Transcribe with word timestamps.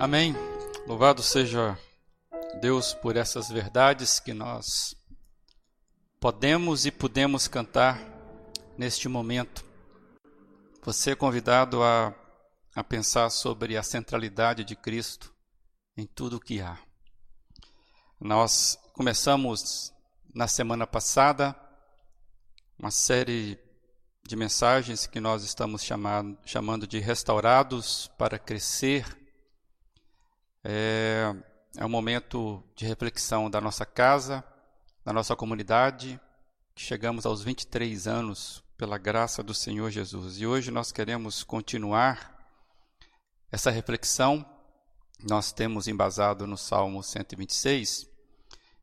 Amém. 0.00 0.34
Louvado 0.86 1.22
seja 1.22 1.78
Deus 2.58 2.94
por 2.94 3.18
essas 3.18 3.50
verdades 3.50 4.18
que 4.18 4.32
nós 4.32 4.96
podemos 6.18 6.86
e 6.86 6.90
podemos 6.90 7.46
cantar 7.46 8.00
neste 8.78 9.10
momento. 9.10 9.62
Você 10.82 11.10
é 11.10 11.14
convidado 11.14 11.82
a, 11.82 12.14
a 12.74 12.82
pensar 12.82 13.28
sobre 13.28 13.76
a 13.76 13.82
centralidade 13.82 14.64
de 14.64 14.74
Cristo 14.74 15.34
em 15.94 16.06
tudo 16.06 16.38
o 16.38 16.40
que 16.40 16.62
há. 16.62 16.78
Nós 18.18 18.78
começamos 18.94 19.92
na 20.34 20.48
semana 20.48 20.86
passada 20.86 21.54
uma 22.78 22.90
série 22.90 23.58
de 24.26 24.34
mensagens 24.34 25.06
que 25.06 25.20
nós 25.20 25.44
estamos 25.44 25.84
chamando, 25.84 26.38
chamando 26.46 26.86
de 26.86 26.98
restaurados 27.00 28.10
para 28.16 28.38
crescer. 28.38 29.19
É, 30.62 31.34
é 31.76 31.84
um 31.84 31.88
momento 31.88 32.62
de 32.74 32.84
reflexão 32.84 33.48
da 33.48 33.60
nossa 33.60 33.86
casa, 33.86 34.44
da 35.04 35.12
nossa 35.12 35.34
comunidade. 35.34 36.20
Chegamos 36.76 37.24
aos 37.24 37.42
23 37.42 38.06
anos 38.06 38.62
pela 38.76 38.98
graça 38.98 39.42
do 39.42 39.54
Senhor 39.54 39.90
Jesus. 39.90 40.38
E 40.38 40.46
hoje 40.46 40.70
nós 40.70 40.92
queremos 40.92 41.42
continuar 41.42 42.36
essa 43.50 43.70
reflexão. 43.70 44.44
Nós 45.22 45.52
temos 45.52 45.88
embasado 45.88 46.46
no 46.46 46.56
Salmo 46.56 47.02
126. 47.02 48.06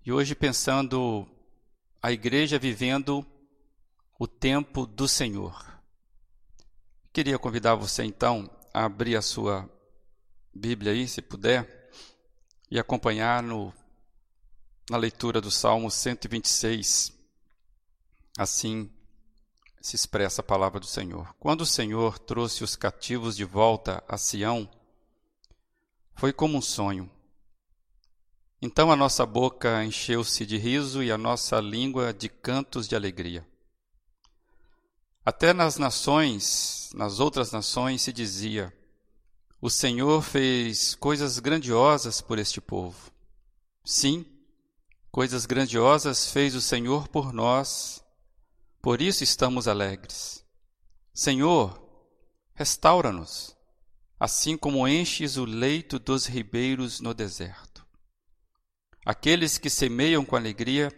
E 0.05 0.11
hoje 0.11 0.33
pensando 0.33 1.27
a 2.01 2.11
igreja 2.11 2.57
vivendo 2.57 3.25
o 4.19 4.27
tempo 4.27 4.87
do 4.87 5.07
Senhor. 5.07 5.79
Queria 7.13 7.37
convidar 7.37 7.75
você 7.75 8.03
então 8.03 8.49
a 8.73 8.85
abrir 8.85 9.15
a 9.15 9.21
sua 9.21 9.69
Bíblia 10.57 10.91
aí, 10.91 11.07
se 11.07 11.21
puder, 11.21 11.91
e 12.69 12.79
acompanhar 12.79 13.43
no, 13.43 13.71
na 14.89 14.97
leitura 14.97 15.39
do 15.39 15.51
Salmo 15.51 15.91
126. 15.91 17.13
Assim 18.37 18.89
se 19.79 19.95
expressa 19.95 20.41
a 20.41 20.43
palavra 20.43 20.79
do 20.79 20.85
Senhor. 20.85 21.33
Quando 21.39 21.61
o 21.61 21.65
Senhor 21.65 22.17
trouxe 22.19 22.63
os 22.63 22.75
cativos 22.75 23.37
de 23.37 23.45
volta 23.45 24.03
a 24.07 24.17
Sião, 24.17 24.69
foi 26.15 26.33
como 26.33 26.57
um 26.57 26.61
sonho. 26.61 27.09
Então 28.59 28.91
a 28.91 28.95
nossa 28.95 29.25
boca 29.25 29.85
encheu-se 29.85 30.43
de 30.45 30.57
riso 30.57 31.03
e 31.03 31.11
a 31.11 31.17
nossa 31.17 31.59
língua 31.59 32.11
de 32.11 32.27
cantos 32.27 32.87
de 32.87 32.95
alegria. 32.95 33.47
Até 35.23 35.53
nas 35.53 35.77
nações, 35.77 36.89
nas 36.95 37.19
outras 37.19 37.51
nações, 37.51 38.01
se 38.01 38.11
dizia: 38.11 38.73
O 39.59 39.71
Senhor 39.71 40.21
fez 40.21 40.93
coisas 40.93 41.39
grandiosas 41.39 42.21
por 42.21 42.37
este 42.37 42.61
povo. 42.61 43.11
Sim, 43.83 44.23
coisas 45.11 45.47
grandiosas 45.47 46.29
fez 46.29 46.53
o 46.53 46.61
Senhor 46.61 47.07
por 47.07 47.33
nós, 47.33 48.03
por 48.79 49.01
isso 49.01 49.23
estamos 49.23 49.67
alegres. 49.67 50.45
Senhor, 51.11 51.81
restaura-nos, 52.53 53.57
assim 54.19 54.55
como 54.55 54.87
enches 54.87 55.37
o 55.37 55.45
leito 55.45 55.97
dos 55.97 56.27
ribeiros 56.27 57.01
no 57.01 57.11
deserto. 57.11 57.83
Aqueles 59.03 59.57
que 59.57 59.71
semeiam 59.71 60.23
com 60.23 60.35
alegria, 60.35 60.91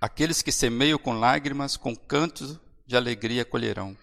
aqueles 0.00 0.40
que 0.40 0.52
semeiam 0.52 0.98
com 0.98 1.18
lágrimas, 1.18 1.76
com 1.76 1.96
cantos 1.96 2.60
de 2.86 2.96
alegria 2.96 3.44
colherão. 3.44 3.96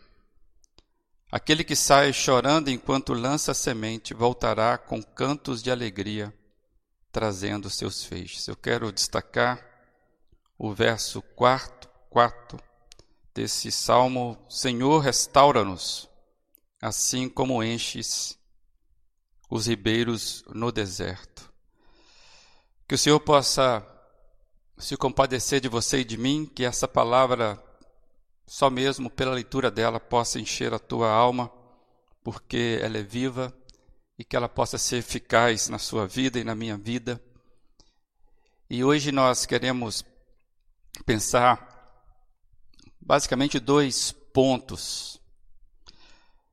Aquele 1.36 1.66
que 1.66 1.76
sai 1.76 2.14
chorando 2.14 2.70
enquanto 2.70 3.14
lança 3.14 3.52
a 3.52 3.54
semente 3.54 4.14
voltará 4.14 4.78
com 4.78 5.04
cantos 5.04 5.62
de 5.62 5.70
alegria, 5.70 6.34
trazendo 7.12 7.70
seus 7.70 8.06
feixes. 8.06 8.48
Eu 8.48 8.56
quero 8.56 8.90
destacar 8.90 9.60
o 10.58 10.74
verso 10.74 11.22
quarto, 11.22 11.90
quarto 12.10 12.58
desse 13.34 13.70
salmo: 13.70 14.38
Senhor, 14.50 15.00
restaura-nos, 15.00 16.10
assim 16.82 17.28
como 17.28 17.62
enches 17.62 18.40
os 19.50 19.66
ribeiros 19.66 20.42
no 20.48 20.72
deserto. 20.72 21.52
Que 22.88 22.96
o 22.96 22.98
Senhor 22.98 23.20
possa 23.20 23.86
se 24.78 24.96
compadecer 24.96 25.60
de 25.60 25.68
você 25.68 26.00
e 26.00 26.06
de 26.06 26.16
mim, 26.16 26.46
que 26.46 26.64
essa 26.64 26.88
palavra 26.88 27.62
só 28.46 28.70
mesmo 28.70 29.10
pela 29.10 29.34
leitura 29.34 29.72
dela 29.72 30.00
possa 30.00 30.40
encher 30.40 30.74
a 30.74 30.80
tua 30.80 31.10
alma, 31.10 31.52
porque 32.24 32.80
ela 32.82 32.98
é 32.98 33.04
viva 33.04 33.54
e 34.18 34.24
que 34.24 34.36
ela 34.36 34.48
possa 34.48 34.78
ser 34.78 34.98
eficaz 34.98 35.68
na 35.70 35.80
sua 35.80 36.08
vida 36.08 36.40
e 36.40 36.44
na 36.44 36.56
minha 36.56 36.78
vida. 36.78 37.22
E 38.70 38.84
hoje 38.84 39.12
nós 39.12 39.46
queremos 39.46 40.04
pensar 41.06 41.76
basicamente 43.00 43.60
dois 43.60 44.12
pontos. 44.34 45.22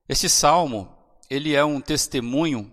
Este 0.08 0.28
salmo, 0.28 0.94
ele 1.30 1.54
é 1.54 1.64
um 1.64 1.80
testemunho, 1.80 2.70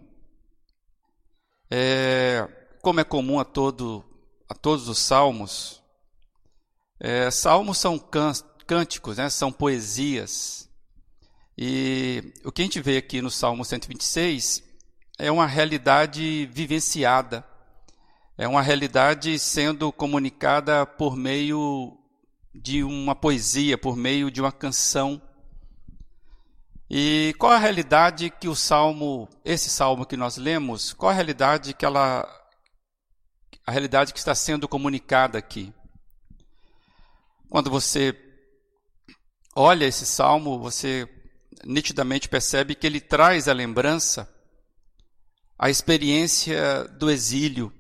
é, 1.70 2.48
como 2.82 3.00
é 3.00 3.04
comum 3.04 3.40
a, 3.40 3.46
todo, 3.46 4.04
a 4.50 4.54
todos 4.54 4.90
os 4.90 4.98
salmos, 4.98 5.82
é, 7.00 7.32
salmos 7.32 7.78
são 7.78 7.98
cânticos, 8.70 9.18
né? 9.18 9.32
são 9.32 9.52
poesias. 9.52 10.70
E 11.58 12.32
o 12.46 12.52
que 12.52 12.62
a 12.62 12.66
gente 12.66 12.80
vê 12.80 12.98
aqui 12.98 13.20
no 13.20 13.32
Salmo 13.32 13.66
126 13.66 14.64
é 15.18 15.32
uma 15.32 15.48
realidade 15.48 16.48
vivenciada, 16.54 17.44
é 18.38 18.48
uma 18.48 18.62
realidade 18.62 19.40
sendo 19.40 19.92
comunicada 19.92 20.86
por 20.86 21.18
meio 21.18 21.98
de 22.54 22.84
uma 22.84 23.16
poesia, 23.16 23.76
por 23.76 23.98
meio 23.98 24.30
de 24.30 24.40
uma 24.40 24.52
canção. 24.52 25.20
E 26.88 27.34
qual 27.40 27.52
a 27.52 27.58
realidade 27.58 28.30
que 28.30 28.48
o 28.48 28.56
salmo, 28.56 29.28
esse 29.44 29.68
salmo 29.68 30.06
que 30.06 30.16
nós 30.16 30.38
lemos, 30.38 30.94
qual 30.94 31.10
a 31.10 31.16
realidade 31.16 31.74
que 31.74 31.86
ela 31.86 32.24
a 33.66 33.72
realidade 33.72 34.14
que 34.14 34.20
está 34.20 34.36
sendo 34.36 34.68
comunicada 34.68 35.40
aqui? 35.40 35.74
Quando 37.50 37.72
você 37.72 38.29
olha 39.60 39.86
esse 39.86 40.06
salmo, 40.06 40.58
você 40.58 41.06
nitidamente 41.66 42.30
percebe 42.30 42.74
que 42.74 42.88
ele 42.88 43.02
traz 43.02 43.50
a 43.50 43.54
lembrança, 43.54 44.34
a 45.58 45.70
experiência 45.70 46.86
do 46.98 47.12
exílio, 47.12 47.74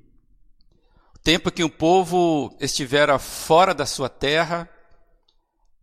o 1.16 1.20
tempo 1.20 1.50
que 1.50 1.64
o 1.64 1.70
povo 1.70 2.54
estivera 2.60 3.18
fora 3.18 3.74
da 3.74 3.86
sua 3.86 4.10
terra, 4.10 4.70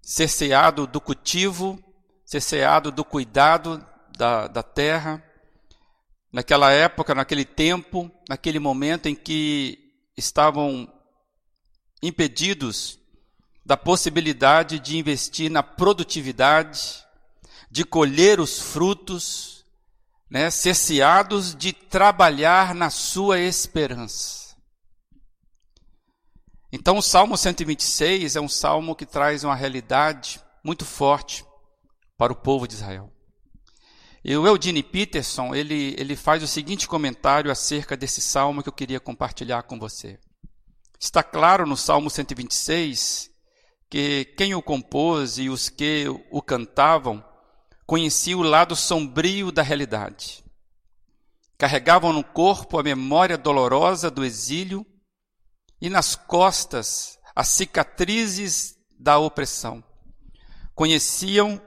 cerceado 0.02 0.86
do 0.86 1.00
cultivo, 1.00 1.82
cerceado 2.26 2.90
do 2.90 3.02
cuidado 3.02 3.82
da, 4.18 4.48
da 4.48 4.62
terra, 4.62 5.24
naquela 6.30 6.72
época, 6.72 7.14
naquele 7.14 7.46
tempo, 7.46 8.10
naquele 8.28 8.58
momento 8.58 9.06
em 9.06 9.14
que 9.14 9.78
estavam 10.14 10.92
impedidos 12.02 12.98
da 13.66 13.76
possibilidade 13.76 14.78
de 14.78 14.96
investir 14.96 15.50
na 15.50 15.60
produtividade, 15.60 17.04
de 17.68 17.84
colher 17.84 18.38
os 18.38 18.60
frutos, 18.60 19.66
né, 20.30 20.50
cerceados 20.50 21.52
de 21.52 21.72
trabalhar 21.72 22.76
na 22.76 22.90
sua 22.90 23.40
esperança. 23.40 24.54
Então, 26.70 26.98
o 26.98 27.02
Salmo 27.02 27.36
126 27.36 28.36
é 28.36 28.40
um 28.40 28.48
salmo 28.48 28.94
que 28.94 29.04
traz 29.04 29.42
uma 29.42 29.56
realidade 29.56 30.40
muito 30.62 30.84
forte 30.84 31.44
para 32.16 32.32
o 32.32 32.36
povo 32.36 32.68
de 32.68 32.74
Israel. 32.74 33.12
E 34.24 34.36
o 34.36 34.46
Eudine 34.46 34.82
Peterson, 34.82 35.52
ele, 35.52 35.96
ele 35.98 36.14
faz 36.14 36.40
o 36.40 36.48
seguinte 36.48 36.86
comentário 36.86 37.50
acerca 37.50 37.96
desse 37.96 38.20
salmo 38.20 38.62
que 38.62 38.68
eu 38.68 38.72
queria 38.72 39.00
compartilhar 39.00 39.64
com 39.64 39.76
você. 39.76 40.20
Está 41.00 41.22
claro 41.22 41.66
no 41.66 41.76
Salmo 41.76 42.08
126 42.08 43.34
que 43.88 44.24
quem 44.36 44.54
o 44.54 44.62
compôs 44.62 45.38
e 45.38 45.48
os 45.48 45.68
que 45.68 46.06
o 46.30 46.42
cantavam 46.42 47.24
conheciam 47.86 48.40
o 48.40 48.42
lado 48.42 48.74
sombrio 48.74 49.52
da 49.52 49.62
realidade. 49.62 50.44
Carregavam 51.56 52.12
no 52.12 52.24
corpo 52.24 52.78
a 52.78 52.82
memória 52.82 53.38
dolorosa 53.38 54.10
do 54.10 54.24
exílio 54.24 54.84
e 55.80 55.88
nas 55.88 56.16
costas 56.16 57.18
as 57.34 57.48
cicatrizes 57.48 58.76
da 58.98 59.18
opressão. 59.18 59.82
Conheciam 60.74 61.60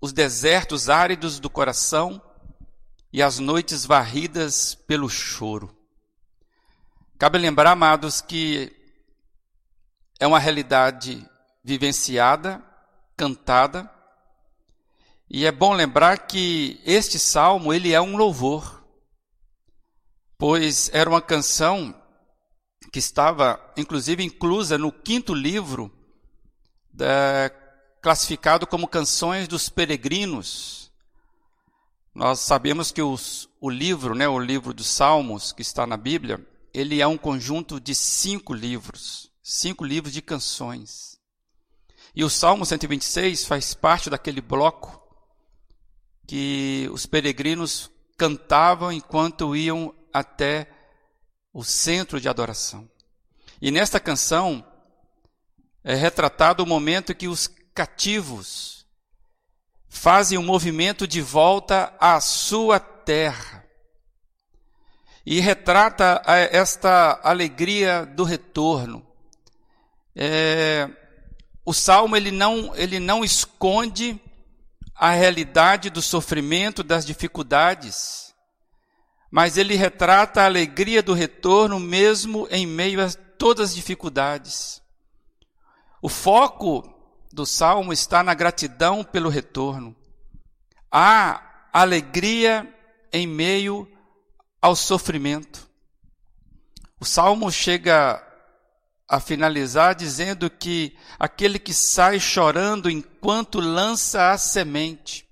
os 0.00 0.12
desertos 0.12 0.88
áridos 0.88 1.38
do 1.38 1.48
coração 1.48 2.20
e 3.12 3.22
as 3.22 3.38
noites 3.38 3.86
varridas 3.86 4.74
pelo 4.74 5.08
choro. 5.08 5.76
Cabe 7.16 7.38
lembrar, 7.38 7.72
amados, 7.72 8.20
que 8.20 8.83
é 10.18 10.26
uma 10.26 10.38
realidade 10.38 11.28
vivenciada, 11.62 12.62
cantada, 13.16 13.90
e 15.28 15.46
é 15.46 15.52
bom 15.52 15.72
lembrar 15.72 16.26
que 16.26 16.80
este 16.84 17.18
salmo 17.18 17.72
ele 17.72 17.92
é 17.92 18.00
um 18.00 18.16
louvor. 18.16 18.84
pois 20.38 20.90
era 20.92 21.08
uma 21.08 21.22
canção 21.22 21.94
que 22.92 22.98
estava, 22.98 23.58
inclusive, 23.76 24.22
inclusa 24.22 24.76
no 24.78 24.92
quinto 24.92 25.34
livro, 25.34 25.90
da, 26.92 27.50
classificado 28.00 28.66
como 28.66 28.86
Canções 28.86 29.48
dos 29.48 29.68
Peregrinos. 29.68 30.92
Nós 32.14 32.40
sabemos 32.40 32.92
que 32.92 33.02
os, 33.02 33.48
o 33.60 33.68
livro, 33.68 34.14
né, 34.14 34.28
o 34.28 34.38
livro 34.38 34.72
dos 34.72 34.86
Salmos, 34.86 35.52
que 35.52 35.62
está 35.62 35.86
na 35.86 35.96
Bíblia, 35.96 36.38
ele 36.72 37.00
é 37.00 37.06
um 37.06 37.16
conjunto 37.16 37.80
de 37.80 37.94
cinco 37.94 38.52
livros, 38.52 39.32
cinco 39.46 39.84
livros 39.84 40.14
de 40.14 40.22
canções. 40.22 41.20
E 42.16 42.24
o 42.24 42.30
Salmo 42.30 42.64
126 42.64 43.44
faz 43.44 43.74
parte 43.74 44.08
daquele 44.08 44.40
bloco 44.40 45.02
que 46.26 46.88
os 46.90 47.04
peregrinos 47.04 47.90
cantavam 48.16 48.90
enquanto 48.90 49.54
iam 49.54 49.94
até 50.12 50.70
o 51.52 51.62
centro 51.62 52.18
de 52.18 52.28
adoração. 52.28 52.88
E 53.60 53.70
nesta 53.70 54.00
canção 54.00 54.64
é 55.82 55.94
retratado 55.94 56.62
o 56.62 56.66
momento 56.66 57.14
que 57.14 57.28
os 57.28 57.46
cativos 57.74 58.86
fazem 59.88 60.38
um 60.38 60.42
movimento 60.42 61.06
de 61.06 61.20
volta 61.20 61.94
à 62.00 62.18
sua 62.20 62.80
terra. 62.80 63.62
E 65.26 65.40
retrata 65.40 66.22
esta 66.26 67.20
alegria 67.22 68.06
do 68.06 68.24
retorno. 68.24 69.13
É, 70.16 70.88
o 71.64 71.72
salmo 71.72 72.16
ele 72.16 72.30
não, 72.30 72.74
ele 72.76 73.00
não 73.00 73.24
esconde 73.24 74.20
a 74.94 75.10
realidade 75.10 75.90
do 75.90 76.00
sofrimento, 76.00 76.82
das 76.82 77.04
dificuldades, 77.04 78.34
mas 79.30 79.56
ele 79.56 79.74
retrata 79.74 80.42
a 80.42 80.44
alegria 80.44 81.02
do 81.02 81.12
retorno 81.12 81.80
mesmo 81.80 82.46
em 82.50 82.66
meio 82.66 83.04
a 83.04 83.10
todas 83.10 83.70
as 83.70 83.74
dificuldades. 83.74 84.80
O 86.00 86.08
foco 86.08 86.88
do 87.32 87.44
salmo 87.44 87.92
está 87.92 88.22
na 88.22 88.34
gratidão 88.34 89.02
pelo 89.02 89.28
retorno. 89.28 89.96
Há 90.90 91.68
alegria 91.72 92.72
em 93.12 93.26
meio 93.26 93.90
ao 94.62 94.76
sofrimento. 94.76 95.68
O 97.00 97.04
salmo 97.04 97.50
chega 97.50 98.22
a 99.14 99.20
finalizar 99.20 99.94
dizendo 99.94 100.50
que 100.50 100.96
aquele 101.18 101.58
que 101.58 101.72
sai 101.72 102.18
chorando 102.18 102.90
enquanto 102.90 103.60
lança 103.60 104.32
a 104.32 104.38
semente. 104.38 105.24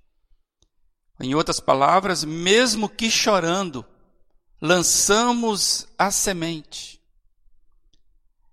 Em 1.21 1.35
outras 1.35 1.59
palavras, 1.59 2.23
mesmo 2.23 2.89
que 2.89 3.11
chorando, 3.11 3.85
lançamos 4.61 5.89
a 5.99 6.13
semente. 6.13 7.01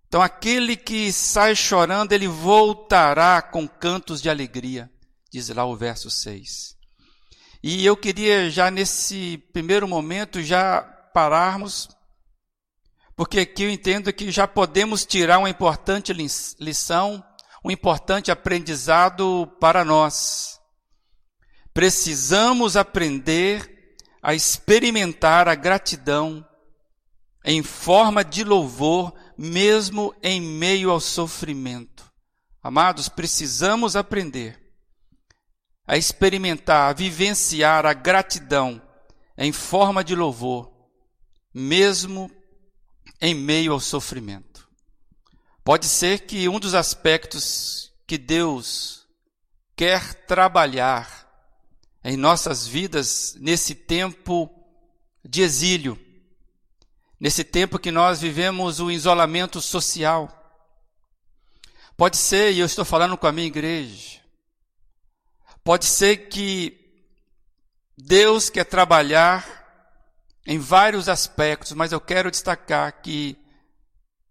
Então, 0.07 0.19
aquele 0.19 0.75
que 0.75 1.13
sai 1.13 1.55
chorando, 1.55 2.11
ele 2.11 2.27
voltará 2.27 3.39
com 3.39 3.67
cantos 3.67 4.19
de 4.19 4.29
alegria, 4.31 4.91
diz 5.31 5.49
lá 5.49 5.63
o 5.63 5.75
verso 5.75 6.09
6. 6.09 6.75
E 7.61 7.85
eu 7.85 7.95
queria 7.95 8.49
já 8.49 8.71
nesse 8.71 9.37
primeiro 9.53 9.87
momento 9.87 10.41
já 10.41 10.81
pararmos, 11.13 11.89
porque 13.19 13.41
aqui 13.41 13.63
eu 13.63 13.69
entendo 13.69 14.13
que 14.13 14.31
já 14.31 14.47
podemos 14.47 15.05
tirar 15.05 15.39
uma 15.39 15.49
importante 15.49 16.13
lição, 16.13 17.21
um 17.61 17.69
importante 17.69 18.31
aprendizado 18.31 19.45
para 19.59 19.83
nós. 19.83 20.57
Precisamos 21.73 22.77
aprender 22.77 23.97
a 24.23 24.33
experimentar 24.33 25.49
a 25.49 25.55
gratidão 25.55 26.47
em 27.43 27.61
forma 27.61 28.23
de 28.23 28.45
louvor, 28.45 29.13
mesmo 29.37 30.15
em 30.23 30.39
meio 30.39 30.89
ao 30.89 31.01
sofrimento. 31.01 32.09
Amados, 32.63 33.09
precisamos 33.09 33.97
aprender 33.97 34.57
a 35.85 35.97
experimentar, 35.97 36.89
a 36.89 36.93
vivenciar 36.93 37.85
a 37.85 37.91
gratidão 37.91 38.81
em 39.37 39.51
forma 39.51 40.05
de 40.05 40.15
louvor, 40.15 40.71
mesmo 41.53 42.31
em 43.21 43.33
meio 43.33 43.73
ao 43.73 43.79
sofrimento. 43.79 44.67
Pode 45.63 45.85
ser 45.85 46.21
que 46.21 46.47
um 46.49 46.59
dos 46.59 46.73
aspectos 46.73 47.91
que 48.07 48.17
Deus 48.17 49.07
quer 49.75 50.13
trabalhar 50.25 51.27
em 52.03 52.17
nossas 52.17 52.65
vidas 52.67 53.35
nesse 53.39 53.75
tempo 53.75 54.49
de 55.23 55.41
exílio, 55.41 55.99
nesse 57.19 57.43
tempo 57.43 57.77
que 57.77 57.91
nós 57.91 58.21
vivemos 58.21 58.79
o 58.79 58.89
isolamento 58.89 59.61
social. 59.61 60.35
Pode 61.95 62.17
ser, 62.17 62.53
e 62.53 62.59
eu 62.59 62.65
estou 62.65 62.85
falando 62.85 63.17
com 63.17 63.27
a 63.27 63.31
minha 63.31 63.47
igreja, 63.47 64.21
pode 65.63 65.85
ser 65.85 66.29
que 66.29 66.79
Deus 67.97 68.49
quer 68.49 68.63
trabalhar 68.63 69.58
em 70.49 70.57
vários 70.57 71.07
aspectos, 71.07 71.73
mas 71.73 71.91
eu 71.91 72.01
quero 72.01 72.31
destacar 72.31 73.03
que 73.03 73.37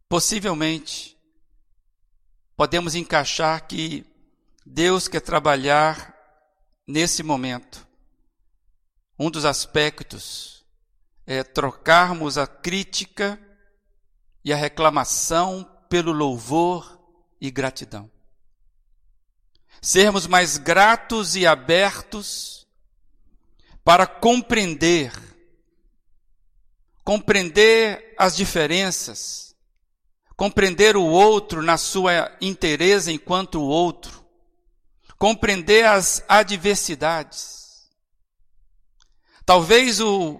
possivelmente 0.08 1.16
podemos 2.56 2.96
encaixar 2.96 3.68
que 3.68 4.04
Deus 4.66 5.06
quer 5.06 5.20
trabalhar 5.20 6.12
nesse 6.84 7.22
momento. 7.22 7.86
Um 9.16 9.30
dos 9.30 9.44
aspectos 9.44 10.66
é 11.24 11.44
trocarmos 11.44 12.36
a 12.36 12.48
crítica 12.48 13.38
e 14.44 14.52
a 14.52 14.56
reclamação 14.56 15.62
pelo 15.88 16.10
louvor 16.10 17.00
e 17.40 17.48
gratidão. 17.48 18.10
Sermos 19.80 20.26
mais 20.26 20.58
gratos 20.58 21.36
e 21.36 21.46
abertos 21.46 22.66
para 23.84 24.04
compreender, 24.04 25.12
compreender 27.08 28.14
as 28.18 28.36
diferenças, 28.36 29.56
compreender 30.36 30.94
o 30.94 31.06
outro 31.06 31.62
na 31.62 31.78
sua 31.78 32.30
inteireza 32.38 33.10
enquanto 33.10 33.54
o 33.54 33.66
outro, 33.66 34.22
compreender 35.16 35.86
as 35.86 36.22
adversidades. 36.28 37.88
Talvez 39.46 40.00
o 40.00 40.38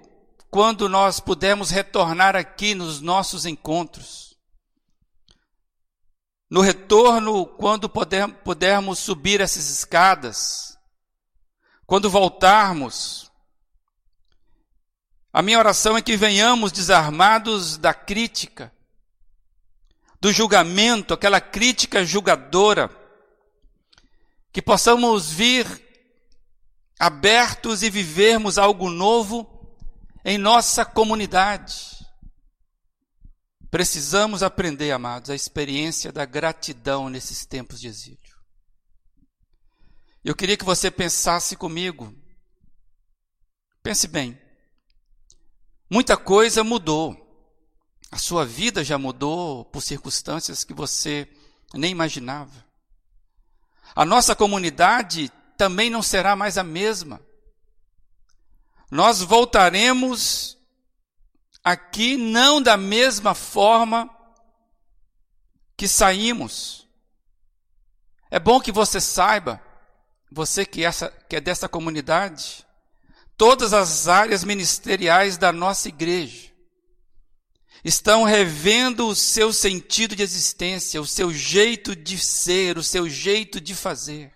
quando 0.50 0.91
nós 0.91 1.20
pudermos 1.20 1.70
retornar 1.70 2.37
aqui 2.37 2.75
nos 2.75 3.01
nossos 3.01 3.46
encontros. 3.46 4.37
No 6.51 6.60
retorno, 6.60 7.46
quando 7.46 7.89
puder, 7.89 8.29
pudermos 8.43 8.98
subir 8.98 9.41
essas 9.41 9.70
escadas, 9.70 10.77
quando 11.87 12.10
voltarmos, 12.10 13.28
a 15.39 15.43
minha 15.43 15.61
oração 15.61 15.97
é 15.97 16.03
que 16.03 16.17
venhamos 16.17 16.73
desarmados 16.73 17.79
da 17.79 17.95
crítica, 17.95 18.73
do 20.21 20.33
julgamento, 20.33 21.15
aquela 21.15 21.41
crítica 21.41 22.05
julgadora, 22.05 22.91
que 24.53 24.61
possamos 24.61 25.31
vir 25.31 25.65
abertos 26.99 27.85
e 27.85 27.89
vivermos 27.89 28.59
algo 28.59 28.91
novo 28.91 29.49
em 30.25 30.37
nossa 30.37 30.85
comunidade. 30.85 32.05
Precisamos 33.71 34.43
aprender, 34.43 34.91
amados, 34.91 35.31
a 35.31 35.37
experiência 35.37 36.11
da 36.11 36.25
gratidão 36.25 37.09
nesses 37.09 37.47
tempos 37.47 37.79
de 37.81 37.87
exílio. 37.87 38.19
Eu 40.25 40.35
queria 40.35 40.57
que 40.57 40.65
você 40.65 40.91
pensasse 40.91 41.55
comigo. 41.55 42.13
Pense 43.85 44.09
bem. 44.09 44.47
Muita 45.91 46.17
coisa 46.17 46.63
mudou. 46.63 47.25
A 48.11 48.19
sua 48.19 48.45
vida 48.45 48.83
já 48.83 48.99
mudou 48.99 49.65
por 49.67 49.83
circunstâncias 49.83 50.65
que 50.65 50.73
você 50.73 51.29
nem 51.75 51.91
imaginava. 51.91 52.65
A 53.95 54.05
nossa 54.05 54.35
comunidade 54.35 55.31
também 55.57 55.91
não 55.91 56.03
será 56.03 56.37
mais 56.37 56.57
a 56.57 56.65
mesma. 56.65 57.21
Nós 58.91 59.21
voltaremos 59.21 60.57
aqui 61.63 62.17
não 62.17 62.63
da 62.63 62.77
mesma 62.77 63.35
forma 63.35 64.09
que 65.77 65.87
saímos. 65.87 66.89
É 68.31 68.39
bom 68.39 68.61
que 68.61 68.73
você 68.73 69.01
saiba, 69.01 69.61
você 70.31 70.65
que, 70.65 70.85
essa, 70.85 71.11
que 71.29 71.37
é 71.37 71.41
dessa 71.41 71.69
comunidade, 71.69 72.67
todas 73.39 73.73
as 73.73 74.09
áreas 74.09 74.43
ministeriais 74.43 75.39
da 75.39 75.53
nossa 75.53 75.89
igreja 75.89 76.49
estão 77.85 78.25
revendo 78.25 79.07
o 79.07 79.15
seu 79.15 79.53
sentido 79.53 80.17
de 80.17 80.25
existência, 80.25 81.01
o 81.01 81.07
seu 81.07 81.33
jeito 81.33 81.95
de 81.95 82.19
ser, 82.19 82.77
o 82.77 82.83
seu 82.83 83.09
jeito 83.09 83.61
de 83.61 83.77
fazer. 83.77 84.33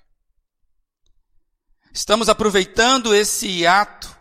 Estamos 1.92 2.28
aproveitando 2.28 3.12
esse 3.12 3.66
ato 3.66 4.16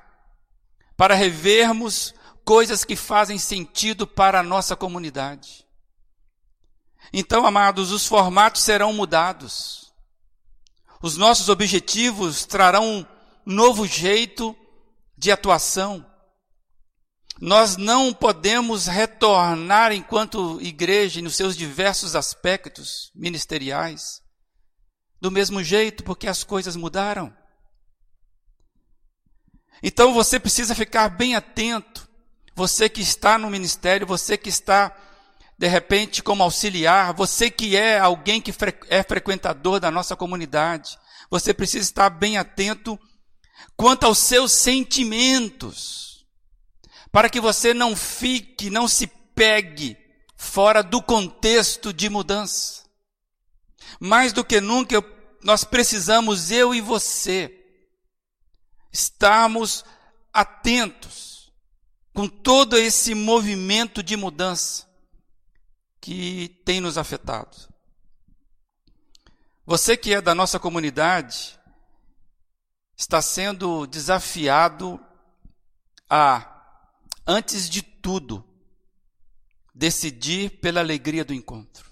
para 0.98 1.14
revermos 1.14 2.14
coisas 2.44 2.84
que 2.84 2.96
fazem 2.96 3.38
sentido 3.38 4.08
para 4.08 4.40
a 4.40 4.44
nossa 4.44 4.76
comunidade. 4.76 5.64
Então, 7.14 7.46
amados, 7.46 7.92
os 7.92 8.08
formatos 8.08 8.64
serão 8.64 8.92
mudados. 8.92 9.94
Os 11.02 11.18
nossos 11.18 11.50
objetivos 11.50 12.46
trarão 12.46 12.84
um 12.84 13.06
novo 13.46 13.86
jeito 13.86 14.56
de 15.22 15.32
atuação. 15.32 16.04
Nós 17.40 17.78
não 17.78 18.12
podemos 18.12 18.88
retornar 18.88 19.92
enquanto 19.92 20.60
igreja 20.60 21.22
nos 21.22 21.36
seus 21.36 21.56
diversos 21.56 22.16
aspectos 22.16 23.12
ministeriais 23.14 24.20
do 25.22 25.30
mesmo 25.30 25.64
jeito, 25.64 26.04
porque 26.04 26.28
as 26.28 26.44
coisas 26.44 26.76
mudaram. 26.76 27.32
Então 29.84 30.12
você 30.12 30.40
precisa 30.40 30.74
ficar 30.74 31.08
bem 31.10 31.36
atento. 31.36 32.10
Você 32.56 32.90
que 32.90 33.02
está 33.02 33.38
no 33.38 33.50
ministério, 33.50 34.08
você 34.08 34.36
que 34.36 34.50
está 34.50 34.92
de 35.56 35.68
repente 35.68 36.24
como 36.24 36.42
auxiliar, 36.42 37.14
você 37.14 37.52
que 37.52 37.78
é 37.78 38.00
alguém 38.00 38.42
que 38.42 38.52
é 38.90 39.04
frequentador 39.04 39.80
da 39.80 39.92
nossa 39.92 40.16
comunidade, 40.16 40.98
você 41.30 41.54
precisa 41.54 41.84
estar 41.84 42.10
bem 42.10 42.40
atento 42.40 43.00
quanto 43.76 44.06
aos 44.06 44.18
seus 44.18 44.52
sentimentos 44.52 46.26
para 47.12 47.30
que 47.30 47.42
você 47.42 47.74
não 47.74 47.96
fique, 47.96 48.70
não 48.70 48.88
se 48.88 49.08
pegue 49.08 49.98
fora 50.36 50.82
do 50.82 51.02
contexto 51.02 51.92
de 51.92 52.10
mudança. 52.10 52.84
Mais 54.00 54.32
do 54.32 54.44
que 54.46 54.62
nunca, 54.62 55.04
nós 55.44 55.64
precisamos, 55.64 56.52
eu 56.52 56.74
e 56.74 56.80
você, 56.80 57.54
estarmos 58.92 59.84
atentos 60.34 61.52
com 62.14 62.28
todo 62.28 62.78
esse 62.78 63.14
movimento 63.14 64.02
de 64.02 64.16
mudança 64.16 64.90
que 66.00 66.62
tem 66.66 66.82
nos 66.82 66.98
afetado. 66.98 67.56
Você 69.66 69.96
que 69.96 70.14
é 70.14 70.22
da 70.22 70.34
nossa 70.34 70.60
comunidade 70.60 71.60
está 73.02 73.20
sendo 73.20 73.88
desafiado 73.88 75.04
a 76.08 76.48
antes 77.26 77.68
de 77.68 77.82
tudo, 77.82 78.46
decidir 79.74 80.60
pela 80.60 80.82
alegria 80.82 81.26
do 81.26 81.34
encontro, 81.34 81.90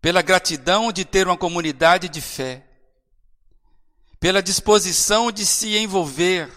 pela 0.00 0.20
gratidão 0.20 0.92
de 0.92 1.04
ter 1.04 1.28
uma 1.28 1.36
comunidade 1.36 2.08
de 2.08 2.20
fé, 2.20 2.68
pela 4.18 4.42
disposição 4.42 5.30
de 5.30 5.46
se 5.46 5.76
envolver, 5.76 6.50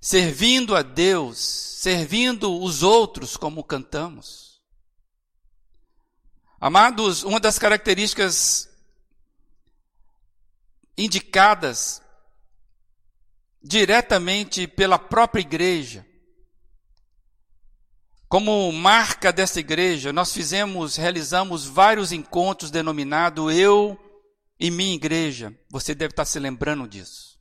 servindo 0.00 0.74
a 0.74 0.82
Deus, 0.82 1.38
servindo 1.38 2.60
os 2.60 2.82
outros, 2.82 3.36
como 3.36 3.62
cantamos. 3.62 4.60
Amados, 6.60 7.22
uma 7.22 7.38
das 7.38 7.56
características 7.56 8.67
indicadas 10.98 12.02
diretamente 13.62 14.66
pela 14.66 14.98
própria 14.98 15.40
igreja. 15.40 16.04
Como 18.28 18.70
marca 18.72 19.32
dessa 19.32 19.60
igreja, 19.60 20.12
nós 20.12 20.32
fizemos, 20.32 20.96
realizamos 20.96 21.64
vários 21.64 22.12
encontros 22.12 22.70
denominados 22.70 23.54
Eu 23.56 23.98
e 24.60 24.70
Minha 24.70 24.94
Igreja. 24.94 25.56
Você 25.70 25.94
deve 25.94 26.12
estar 26.12 26.26
se 26.26 26.38
lembrando 26.38 26.86
disso. 26.86 27.38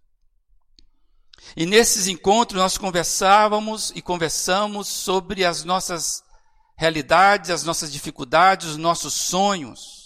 E 1.55 1.65
nesses 1.65 2.07
encontros 2.07 2.61
nós 2.61 2.77
conversávamos 2.77 3.91
e 3.95 4.01
conversamos 4.01 4.87
sobre 4.87 5.43
as 5.43 5.63
nossas 5.63 6.23
realidades, 6.77 7.49
as 7.49 7.63
nossas 7.63 7.91
dificuldades, 7.91 8.67
os 8.67 8.77
nossos 8.77 9.13
sonhos. 9.13 9.96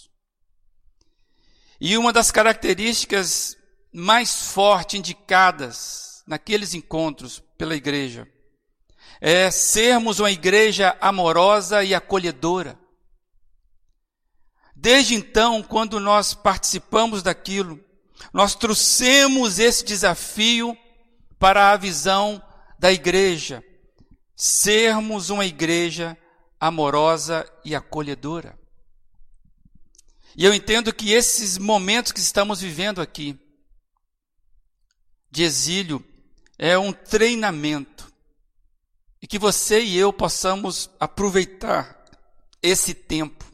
E 1.84 1.98
uma 1.98 2.12
das 2.12 2.30
características 2.30 3.56
mais 3.92 4.52
forte 4.52 4.96
indicadas 4.96 6.22
naqueles 6.28 6.74
encontros 6.74 7.42
pela 7.58 7.74
igreja 7.74 8.24
é 9.20 9.50
sermos 9.50 10.20
uma 10.20 10.30
igreja 10.30 10.96
amorosa 11.00 11.82
e 11.82 11.92
acolhedora. 11.92 12.78
Desde 14.76 15.16
então, 15.16 15.60
quando 15.60 15.98
nós 15.98 16.34
participamos 16.34 17.20
daquilo, 17.20 17.84
nós 18.32 18.54
trouxemos 18.54 19.58
esse 19.58 19.84
desafio 19.84 20.78
para 21.36 21.72
a 21.72 21.76
visão 21.76 22.40
da 22.78 22.92
igreja, 22.92 23.60
sermos 24.36 25.30
uma 25.30 25.44
igreja 25.44 26.16
amorosa 26.60 27.44
e 27.64 27.74
acolhedora. 27.74 28.61
E 30.36 30.44
eu 30.44 30.54
entendo 30.54 30.92
que 30.92 31.12
esses 31.12 31.58
momentos 31.58 32.12
que 32.12 32.20
estamos 32.20 32.60
vivendo 32.60 33.00
aqui, 33.00 33.38
de 35.30 35.42
exílio 35.42 36.04
é 36.58 36.76
um 36.78 36.92
treinamento. 36.92 38.12
E 39.20 39.26
que 39.26 39.38
você 39.38 39.82
e 39.82 39.96
eu 39.96 40.12
possamos 40.12 40.90
aproveitar 40.98 42.04
esse 42.62 42.94
tempo. 42.94 43.44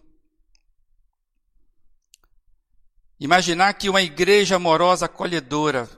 Imaginar 3.21 3.75
que 3.75 3.89
uma 3.89 4.03
igreja 4.03 4.57
amorosa, 4.57 5.07
acolhedora, 5.07 5.91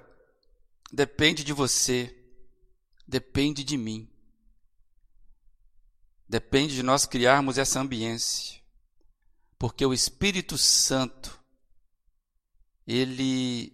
depende 0.90 1.44
de 1.44 1.52
você, 1.52 2.14
depende 3.06 3.62
de 3.62 3.76
mim. 3.76 4.08
Depende 6.28 6.74
de 6.74 6.82
nós 6.82 7.04
criarmos 7.04 7.58
essa 7.58 7.80
ambiência. 7.80 8.59
Porque 9.60 9.84
o 9.84 9.92
Espírito 9.92 10.56
Santo, 10.56 11.38
ele 12.86 13.70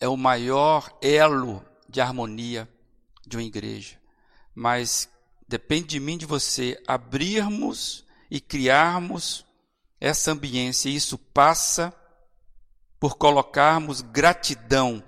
é 0.00 0.08
o 0.08 0.16
maior 0.16 0.90
elo 1.02 1.62
de 1.86 2.00
harmonia 2.00 2.66
de 3.26 3.36
uma 3.36 3.42
igreja. 3.42 4.00
Mas 4.54 5.10
depende 5.46 5.88
de 5.88 6.00
mim, 6.00 6.16
de 6.16 6.24
você, 6.24 6.82
abrirmos 6.86 8.06
e 8.30 8.40
criarmos 8.40 9.44
essa 10.00 10.32
ambiência. 10.32 10.88
E 10.88 10.96
isso 10.96 11.18
passa 11.18 11.94
por 12.98 13.18
colocarmos 13.18 14.00
gratidão, 14.00 15.04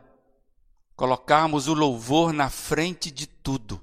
colocarmos 0.95 1.67
o 1.67 1.73
louvor 1.73 2.31
na 2.31 2.51
frente 2.51 3.11
de 3.11 3.27
tudo. 3.27 3.83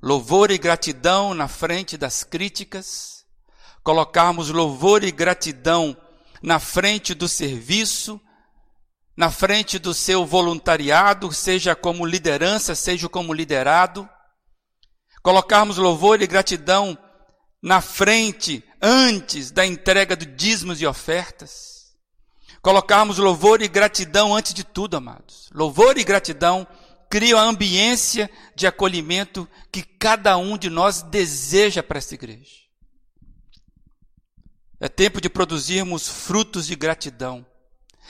Louvor 0.00 0.52
e 0.52 0.58
gratidão 0.58 1.34
na 1.34 1.48
frente 1.48 1.98
das 1.98 2.22
críticas, 2.22 3.11
colocarmos 3.82 4.50
louvor 4.50 5.02
e 5.04 5.10
gratidão 5.10 5.96
na 6.42 6.58
frente 6.58 7.14
do 7.14 7.28
serviço, 7.28 8.20
na 9.16 9.30
frente 9.30 9.78
do 9.78 9.92
seu 9.92 10.24
voluntariado, 10.24 11.32
seja 11.32 11.74
como 11.74 12.06
liderança, 12.06 12.74
seja 12.74 13.08
como 13.08 13.32
liderado, 13.32 14.08
colocarmos 15.22 15.76
louvor 15.76 16.20
e 16.22 16.26
gratidão 16.26 16.96
na 17.62 17.80
frente, 17.80 18.64
antes 18.80 19.52
da 19.52 19.64
entrega 19.64 20.16
de 20.16 20.26
dízimos 20.26 20.80
e 20.80 20.86
ofertas, 20.86 21.92
colocarmos 22.60 23.18
louvor 23.18 23.62
e 23.62 23.68
gratidão 23.68 24.34
antes 24.34 24.52
de 24.52 24.64
tudo, 24.64 24.96
amados. 24.96 25.48
Louvor 25.54 25.96
e 25.96 26.02
gratidão 26.02 26.66
criam 27.08 27.38
a 27.38 27.42
ambiência 27.42 28.28
de 28.56 28.66
acolhimento 28.66 29.48
que 29.70 29.82
cada 29.82 30.36
um 30.36 30.56
de 30.56 30.70
nós 30.70 31.02
deseja 31.02 31.82
para 31.82 31.98
essa 31.98 32.14
igreja. 32.14 32.61
É 34.82 34.88
tempo 34.88 35.20
de 35.20 35.30
produzirmos 35.30 36.08
frutos 36.08 36.66
de 36.66 36.74
gratidão 36.74 37.46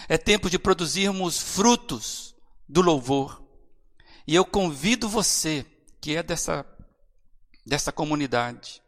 é 0.09 0.19
tempo 0.19 0.49
de 0.50 0.59
produzirmos 0.59 1.38
frutos 1.38 2.35
do 2.69 2.81
louvor. 2.81 3.43
E 4.26 4.35
eu 4.35 4.45
convido 4.45 5.09
você, 5.09 5.67
que 6.00 6.17
é 6.17 6.23
dessa, 6.23 6.64
dessa 7.67 7.93
comunidade, 7.93 8.83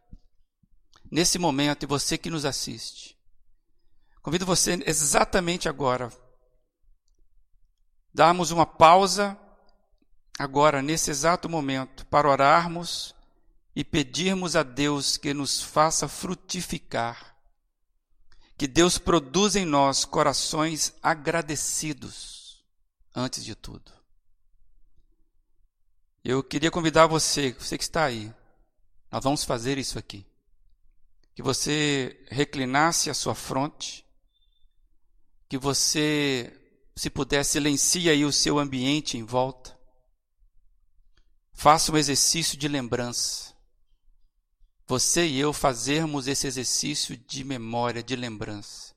nesse 1.11 1.37
momento, 1.37 1.83
e 1.83 1.87
você 1.87 2.17
que 2.17 2.29
nos 2.29 2.45
assiste, 2.45 3.17
convido 4.21 4.45
você 4.45 4.81
exatamente 4.85 5.69
agora, 5.69 6.11
darmos 8.13 8.51
uma 8.51 8.65
pausa, 8.65 9.37
agora, 10.39 10.81
nesse 10.81 11.11
exato 11.11 11.49
momento, 11.49 12.05
para 12.07 12.29
orarmos 12.29 13.13
e 13.75 13.83
pedirmos 13.83 14.55
a 14.55 14.63
Deus 14.63 15.17
que 15.17 15.33
nos 15.33 15.61
faça 15.61 16.07
frutificar 16.07 17.34
que 18.57 18.67
Deus 18.67 18.97
produza 18.97 19.59
em 19.59 19.65
nós 19.65 20.05
corações 20.05 20.93
agradecidos, 21.03 22.63
antes 23.13 23.43
de 23.43 23.55
tudo. 23.55 23.91
Eu 26.23 26.43
queria 26.43 26.71
convidar 26.71 27.05
você, 27.05 27.51
você 27.53 27.77
que 27.77 27.83
está 27.83 28.05
aí, 28.05 28.33
nós 29.11 29.23
vamos 29.23 29.43
fazer 29.43 29.77
isso 29.77 29.99
aqui. 29.99 30.25
Que 31.33 31.43
você 31.43 32.25
reclinasse 32.29 33.09
a 33.09 33.13
sua 33.13 33.35
fronte, 33.35 34.05
que 35.47 35.57
você, 35.57 36.51
se 36.95 37.09
puder, 37.09 37.43
silencie 37.43 38.09
aí 38.09 38.25
o 38.25 38.31
seu 38.31 38.57
ambiente 38.57 39.17
em 39.17 39.23
volta. 39.23 39.75
faça 41.53 41.91
um 41.91 41.97
exercício 41.97 42.57
de 42.57 42.67
lembrança. 42.67 43.54
Você 44.87 45.25
e 45.25 45.39
eu 45.39 45.51
fazermos 45.51 46.27
esse 46.27 46.45
exercício 46.45 47.17
de 47.17 47.43
memória, 47.43 48.03
de 48.03 48.15
lembrança. 48.15 48.93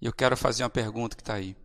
E 0.00 0.06
eu 0.06 0.12
quero 0.12 0.36
fazer 0.36 0.62
uma 0.62 0.70
pergunta 0.70 1.16
que 1.16 1.22
está 1.22 1.34
aí. 1.34 1.56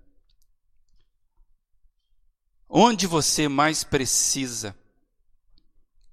Onde 2.67 3.05
você 3.05 3.47
mais 3.47 3.83
precisa 3.83 4.75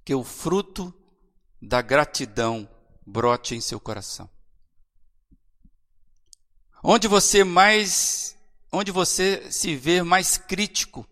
que 0.05 0.15
o 0.15 0.23
fruto 0.23 0.93
da 1.61 1.81
gratidão 1.81 2.69
brote 3.07 3.55
em 3.55 3.61
seu 3.61 3.81
coração? 3.81 4.29
Onde 6.83 7.09
você 7.09 7.43
mais, 7.43 8.37
onde 8.71 8.93
você 8.93 9.51
se 9.51 9.75
vê 9.75 10.03
mais 10.03 10.37
crítico 10.37 11.09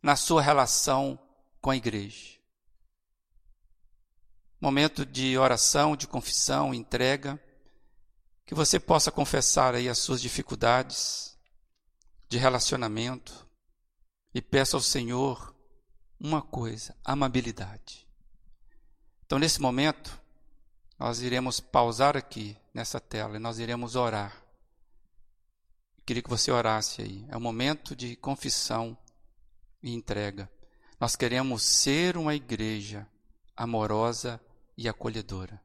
na 0.00 0.14
sua 0.14 0.40
relação 0.40 1.18
com 1.60 1.70
a 1.70 1.76
igreja? 1.76 2.37
Momento 4.60 5.06
de 5.06 5.38
oração, 5.38 5.96
de 5.96 6.06
confissão, 6.06 6.74
entrega, 6.74 7.40
que 8.44 8.54
você 8.54 8.80
possa 8.80 9.12
confessar 9.12 9.74
aí 9.74 9.88
as 9.88 9.98
suas 9.98 10.20
dificuldades 10.20 11.38
de 12.28 12.38
relacionamento 12.38 13.46
e 14.34 14.42
peça 14.42 14.76
ao 14.76 14.80
Senhor 14.80 15.54
uma 16.18 16.42
coisa, 16.42 16.96
amabilidade. 17.04 18.08
Então, 19.24 19.38
nesse 19.38 19.60
momento, 19.60 20.18
nós 20.98 21.20
iremos 21.20 21.60
pausar 21.60 22.16
aqui 22.16 22.56
nessa 22.74 22.98
tela 22.98 23.36
e 23.36 23.38
nós 23.38 23.58
iremos 23.58 23.94
orar. 23.94 24.42
Queria 26.04 26.22
que 26.22 26.30
você 26.30 26.50
orasse 26.50 27.02
aí. 27.02 27.26
É 27.28 27.36
um 27.36 27.40
momento 27.40 27.94
de 27.94 28.16
confissão 28.16 28.96
e 29.82 29.92
entrega. 29.92 30.50
Nós 30.98 31.14
queremos 31.14 31.62
ser 31.62 32.16
uma 32.16 32.34
igreja 32.34 33.06
amorosa 33.54 34.40
e 34.78 34.88
acolhedora. 34.88 35.60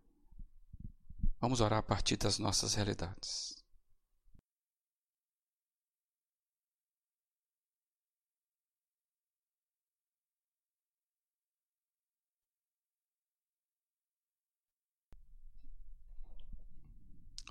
Vamos 1.39 1.61
orar 1.61 1.79
a 1.79 1.83
partir 1.83 2.17
das 2.17 2.39
nossas 2.39 2.73
realidades. 2.73 3.55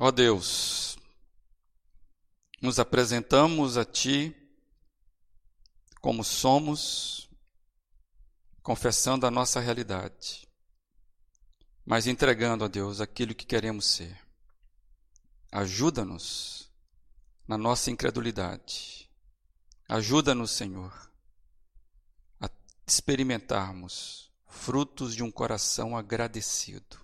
Ó 0.00 0.10
Deus, 0.10 0.98
nos 2.60 2.80
apresentamos 2.80 3.76
a 3.76 3.84
Ti 3.84 4.34
como 6.00 6.24
somos, 6.24 7.30
confessando 8.64 9.24
a 9.24 9.30
nossa 9.30 9.60
realidade, 9.60 10.48
mas 11.92 12.06
entregando 12.06 12.64
a 12.64 12.68
Deus 12.68 13.02
aquilo 13.02 13.34
que 13.34 13.44
queremos 13.44 13.84
ser. 13.84 14.18
Ajuda-nos 15.50 16.72
na 17.46 17.58
nossa 17.58 17.90
incredulidade. 17.90 19.10
Ajuda-nos, 19.86 20.52
Senhor, 20.52 21.12
a 22.40 22.48
experimentarmos 22.86 24.32
frutos 24.46 25.14
de 25.14 25.22
um 25.22 25.30
coração 25.30 25.94
agradecido. 25.94 26.98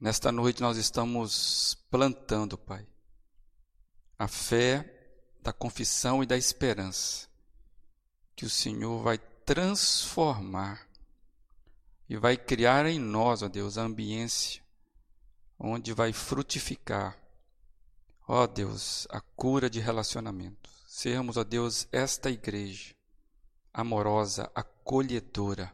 Nesta 0.00 0.32
noite 0.32 0.62
nós 0.62 0.78
estamos 0.78 1.74
plantando, 1.90 2.56
Pai, 2.56 2.88
a 4.18 4.26
fé 4.26 4.90
da 5.42 5.52
confissão 5.52 6.22
e 6.22 6.26
da 6.26 6.38
esperança 6.38 7.28
que 8.34 8.46
o 8.46 8.50
Senhor 8.50 9.02
vai 9.02 9.18
transformar 9.18 10.87
e 12.08 12.16
vai 12.16 12.36
criar 12.36 12.86
em 12.86 12.98
nós, 12.98 13.42
ó 13.42 13.48
Deus, 13.48 13.76
a 13.78 13.82
ambiência 13.82 14.62
onde 15.58 15.92
vai 15.92 16.12
frutificar, 16.12 17.18
ó 18.26 18.46
Deus, 18.46 19.06
a 19.10 19.20
cura 19.20 19.68
de 19.68 19.80
relacionamento. 19.80 20.70
Sermos, 20.86 21.36
ó 21.36 21.44
Deus, 21.44 21.88
esta 21.92 22.30
igreja 22.30 22.94
amorosa, 23.72 24.50
acolhedora 24.54 25.72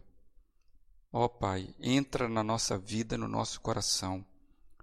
Ó 1.17 1.29
Pai, 1.29 1.73
entra 1.79 2.29
na 2.29 2.43
nossa 2.43 2.77
vida, 2.77 3.17
no 3.17 3.29
nosso 3.29 3.61
coração, 3.61 4.27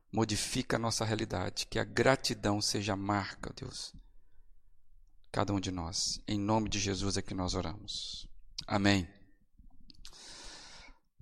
modifica 0.10 0.78
a 0.78 0.80
nossa 0.80 1.04
realidade, 1.04 1.68
que 1.68 1.78
a 1.78 1.84
gratidão 1.84 2.62
seja 2.62 2.94
a 2.94 2.96
marca, 2.96 3.52
Deus, 3.54 3.94
cada 5.30 5.52
um 5.52 5.60
de 5.60 5.72
nós. 5.72 6.22
Em 6.26 6.40
nome 6.40 6.70
de 6.70 6.80
Jesus 6.80 7.18
é 7.18 7.22
que 7.22 7.34
nós 7.34 7.54
oramos. 7.54 8.30
Amém. 8.66 9.10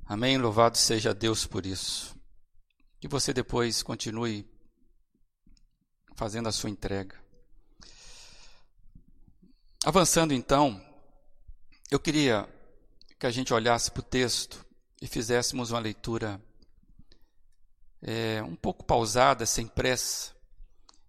Amém. 0.09 0.39
Louvado 0.39 0.75
seja 0.75 1.13
Deus 1.13 1.45
por 1.45 1.67
isso. 1.67 2.15
Que 2.99 3.07
você 3.07 3.31
depois 3.31 3.83
continue 3.83 4.43
fazendo 6.15 6.49
a 6.49 6.51
sua 6.51 6.71
entrega. 6.71 7.15
Avançando 9.85 10.33
então, 10.33 10.83
eu 11.91 11.99
queria 11.99 12.49
que 13.19 13.27
a 13.27 13.29
gente 13.29 13.53
olhasse 13.53 13.91
para 13.91 13.99
o 13.99 14.03
texto 14.03 14.65
e 14.99 15.05
fizéssemos 15.05 15.69
uma 15.69 15.79
leitura 15.79 16.41
é, 18.01 18.41
um 18.41 18.55
pouco 18.55 18.83
pausada, 18.83 19.45
sem 19.45 19.67
pressa. 19.67 20.35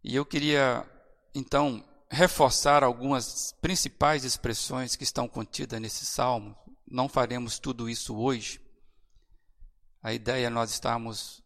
E 0.04 0.14
eu 0.14 0.26
queria, 0.26 0.86
então, 1.34 1.82
reforçar 2.10 2.84
algumas 2.84 3.54
principais 3.62 4.24
expressões 4.24 4.94
que 4.94 5.04
estão 5.04 5.26
contidas 5.26 5.80
nesse 5.80 6.04
salmo. 6.04 6.54
Não 6.86 7.08
faremos 7.08 7.58
tudo 7.58 7.88
isso 7.88 8.14
hoje. 8.14 8.60
A 10.02 10.12
ideia 10.12 10.46
é 10.46 10.50
nós 10.50 10.70
estarmos 10.70 11.42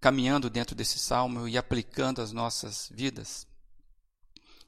caminhando 0.00 0.50
dentro 0.50 0.74
desse 0.74 0.98
salmo 0.98 1.48
e 1.48 1.56
aplicando 1.56 2.20
as 2.20 2.32
nossas 2.32 2.88
vidas 2.92 3.46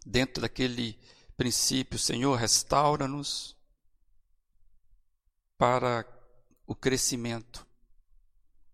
dentro 0.05 0.43
daquele 0.43 0.99
princípio, 1.37 1.99
Senhor, 1.99 2.37
restaura-nos 2.37 3.57
para 5.57 6.07
o 6.67 6.75
crescimento. 6.75 7.67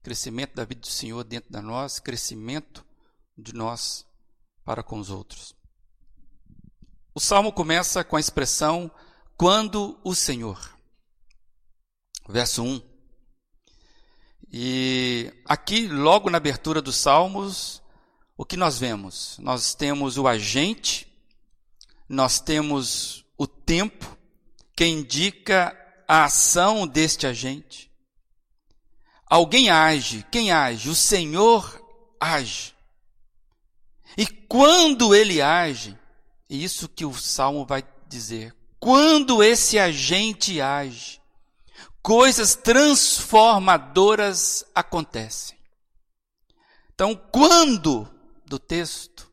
Crescimento 0.03 0.55
da 0.55 0.65
vida 0.65 0.81
do 0.81 0.87
Senhor 0.87 1.23
dentro 1.25 1.53
de 1.53 1.61
nós, 1.61 1.99
crescimento 1.99 2.85
de 3.37 3.55
nós 3.55 4.07
para 4.65 4.83
com 4.83 4.99
os 4.99 5.11
outros. 5.11 5.55
O 7.15 7.21
salmo 7.21 7.53
começa 7.53 8.03
com 8.05 8.17
a 8.17 8.21
expressão 8.21 8.91
quando 9.37 9.99
o 10.05 10.15
Senhor. 10.15 10.77
Verso 12.29 12.63
1. 12.63 12.90
E 14.53 15.33
aqui, 15.45 15.87
logo 15.87 16.29
na 16.29 16.39
abertura 16.39 16.83
dos 16.83 16.97
salmos, 16.97 17.81
o 18.37 18.45
que 18.45 18.57
nós 18.57 18.79
vemos? 18.79 19.37
Nós 19.39 19.75
temos 19.75 20.19
o 20.19 20.27
agente, 20.27 21.07
nós 22.09 22.41
temos 22.41 23.25
o 23.39 23.47
tempo, 23.47 24.19
que 24.77 24.87
indica 24.87 25.77
a 26.09 26.25
ação 26.25 26.87
deste 26.87 27.27
agente. 27.27 27.91
Alguém 29.27 29.71
age, 29.71 30.27
quem 30.31 30.51
age? 30.51 30.89
O 30.89 30.95
Senhor 30.95 31.81
age. 32.19 32.75
E 34.17 34.27
quando 34.27 35.15
ele 35.15 35.41
age, 35.41 35.97
é 36.49 36.55
isso 36.57 36.89
que 36.89 37.05
o 37.05 37.15
salmo 37.15 37.65
vai 37.65 37.85
dizer, 38.09 38.55
quando 38.81 39.43
esse 39.43 39.79
agente 39.79 40.61
age, 40.61 41.20
coisas 42.03 42.55
transformadoras 42.55 44.65
acontecem. 44.75 45.59
Então, 46.95 47.15
quando 47.15 48.09
do 48.45 48.59
texto 48.59 49.31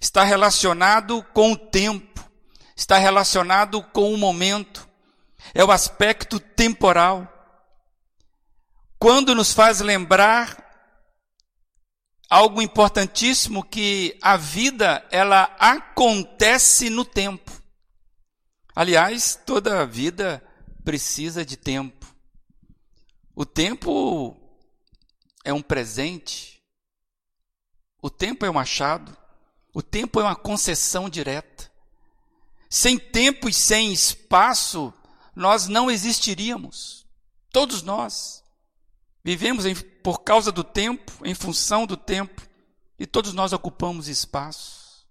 está 0.00 0.24
relacionado 0.24 1.22
com 1.32 1.52
o 1.52 1.56
tempo, 1.56 2.28
está 2.76 2.98
relacionado 2.98 3.80
com 3.82 4.12
o 4.12 4.18
momento, 4.18 4.88
é 5.54 5.64
o 5.64 5.70
aspecto 5.70 6.40
temporal. 6.40 7.30
Quando 8.98 9.34
nos 9.34 9.52
faz 9.52 9.80
lembrar 9.80 10.62
algo 12.28 12.60
importantíssimo 12.60 13.62
que 13.62 14.18
a 14.20 14.36
vida 14.36 15.06
ela 15.10 15.54
acontece 15.58 16.90
no 16.90 17.04
tempo. 17.04 17.52
Aliás, 18.74 19.40
toda 19.46 19.86
vida 19.86 20.43
precisa 20.84 21.44
de 21.44 21.56
tempo. 21.56 22.06
O 23.34 23.44
tempo 23.44 24.36
é 25.44 25.52
um 25.52 25.62
presente. 25.62 26.62
O 28.00 28.10
tempo 28.10 28.44
é 28.44 28.50
um 28.50 28.58
achado. 28.58 29.16
O 29.72 29.82
tempo 29.82 30.20
é 30.20 30.24
uma 30.24 30.36
concessão 30.36 31.08
direta. 31.08 31.72
Sem 32.68 32.98
tempo 32.98 33.48
e 33.48 33.52
sem 33.52 33.92
espaço, 33.92 34.92
nós 35.34 35.66
não 35.66 35.90
existiríamos. 35.90 37.06
Todos 37.50 37.82
nós. 37.82 38.44
Vivemos 39.24 39.64
em, 39.64 39.74
por 39.74 40.20
causa 40.22 40.52
do 40.52 40.62
tempo, 40.62 41.12
em 41.24 41.34
função 41.34 41.86
do 41.86 41.96
tempo, 41.96 42.46
e 42.98 43.06
todos 43.06 43.32
nós 43.32 43.52
ocupamos 43.52 44.06
espaço. 44.06 45.06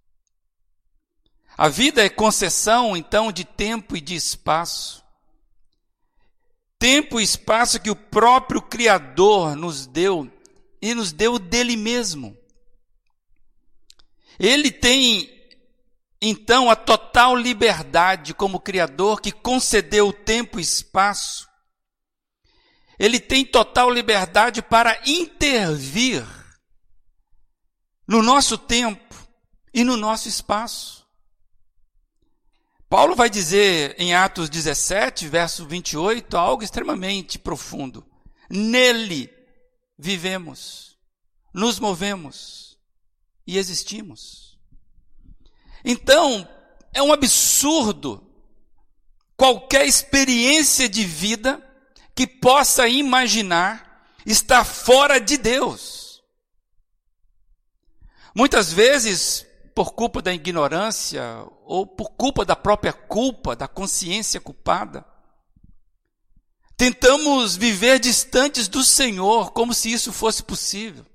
A 1.58 1.68
vida 1.68 2.04
é 2.04 2.10
concessão, 2.10 2.96
então, 2.96 3.32
de 3.32 3.44
tempo 3.44 3.98
e 3.98 4.02
de 4.02 4.16
espaço. 4.16 5.03
Tempo 6.84 7.18
e 7.18 7.24
espaço 7.24 7.80
que 7.80 7.90
o 7.90 7.96
próprio 7.96 8.62
Criador 8.62 9.56
nos 9.56 9.88
deu 9.88 10.30
e 10.82 10.94
nos 10.94 11.14
deu 11.14 11.40
dele 11.40 11.78
mesmo. 11.78 12.38
Ele 14.38 14.70
tem 14.70 15.32
então 16.22 16.70
a 16.70 16.76
total 16.76 17.38
liberdade 17.38 18.34
como 18.34 18.60
Criador 18.60 19.22
que 19.22 19.32
concedeu 19.32 20.12
tempo 20.12 20.60
e 20.60 20.62
espaço. 20.62 21.48
Ele 23.00 23.18
tem 23.18 23.46
total 23.46 23.90
liberdade 23.90 24.62
para 24.62 25.00
intervir 25.06 26.28
no 28.06 28.22
nosso 28.22 28.58
tempo 28.58 29.16
e 29.74 29.86
no 29.86 29.96
nosso 29.96 30.28
espaço. 30.28 31.03
Paulo 32.94 33.16
vai 33.16 33.28
dizer 33.28 33.96
em 33.98 34.14
Atos 34.14 34.52
17, 34.52 35.28
verso 35.28 35.66
28, 35.66 36.38
algo 36.38 36.62
extremamente 36.62 37.40
profundo. 37.40 38.06
Nele 38.48 39.36
vivemos, 39.98 40.96
nos 41.52 41.80
movemos 41.80 42.78
e 43.48 43.58
existimos. 43.58 44.60
Então, 45.84 46.48
é 46.94 47.02
um 47.02 47.12
absurdo 47.12 48.24
qualquer 49.36 49.88
experiência 49.88 50.88
de 50.88 51.04
vida 51.04 51.68
que 52.14 52.28
possa 52.28 52.88
imaginar 52.88 54.08
estar 54.24 54.64
fora 54.64 55.20
de 55.20 55.36
Deus. 55.38 56.22
Muitas 58.36 58.72
vezes, 58.72 59.48
por 59.74 59.94
culpa 59.94 60.22
da 60.22 60.34
ignorância 60.34 61.24
ou 61.66 61.86
por 61.86 62.12
culpa 62.12 62.46
da 62.46 62.56
própria 62.56 62.94
culpa, 62.94 63.56
da 63.56 63.68
consciência 63.68 64.40
culpada, 64.40 65.06
tentamos 66.78 67.56
viver 67.56 68.00
distantes 68.00 68.68
do 68.68 68.84
Senhor 68.84 69.52
como 69.52 69.74
se 69.74 69.92
isso 69.92 70.12
fosse 70.14 70.44
possível. 70.44 71.06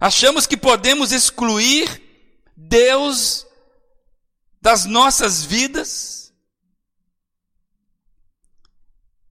Achamos 0.00 0.46
que 0.48 0.56
podemos 0.56 1.12
excluir 1.12 2.02
Deus 2.56 3.46
das 4.60 4.84
nossas 4.84 5.44
vidas. 5.44 6.32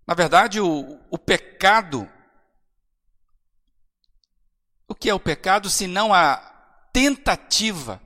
Na 0.07 0.13
verdade, 0.13 0.61
o, 0.61 0.97
o 1.09 1.17
pecado, 1.17 2.09
o 4.87 4.95
que 4.95 5.09
é 5.09 5.13
o 5.13 5.19
pecado 5.19 5.69
se 5.69 5.87
não 5.87 6.13
a 6.13 6.50
tentativa 6.91 8.01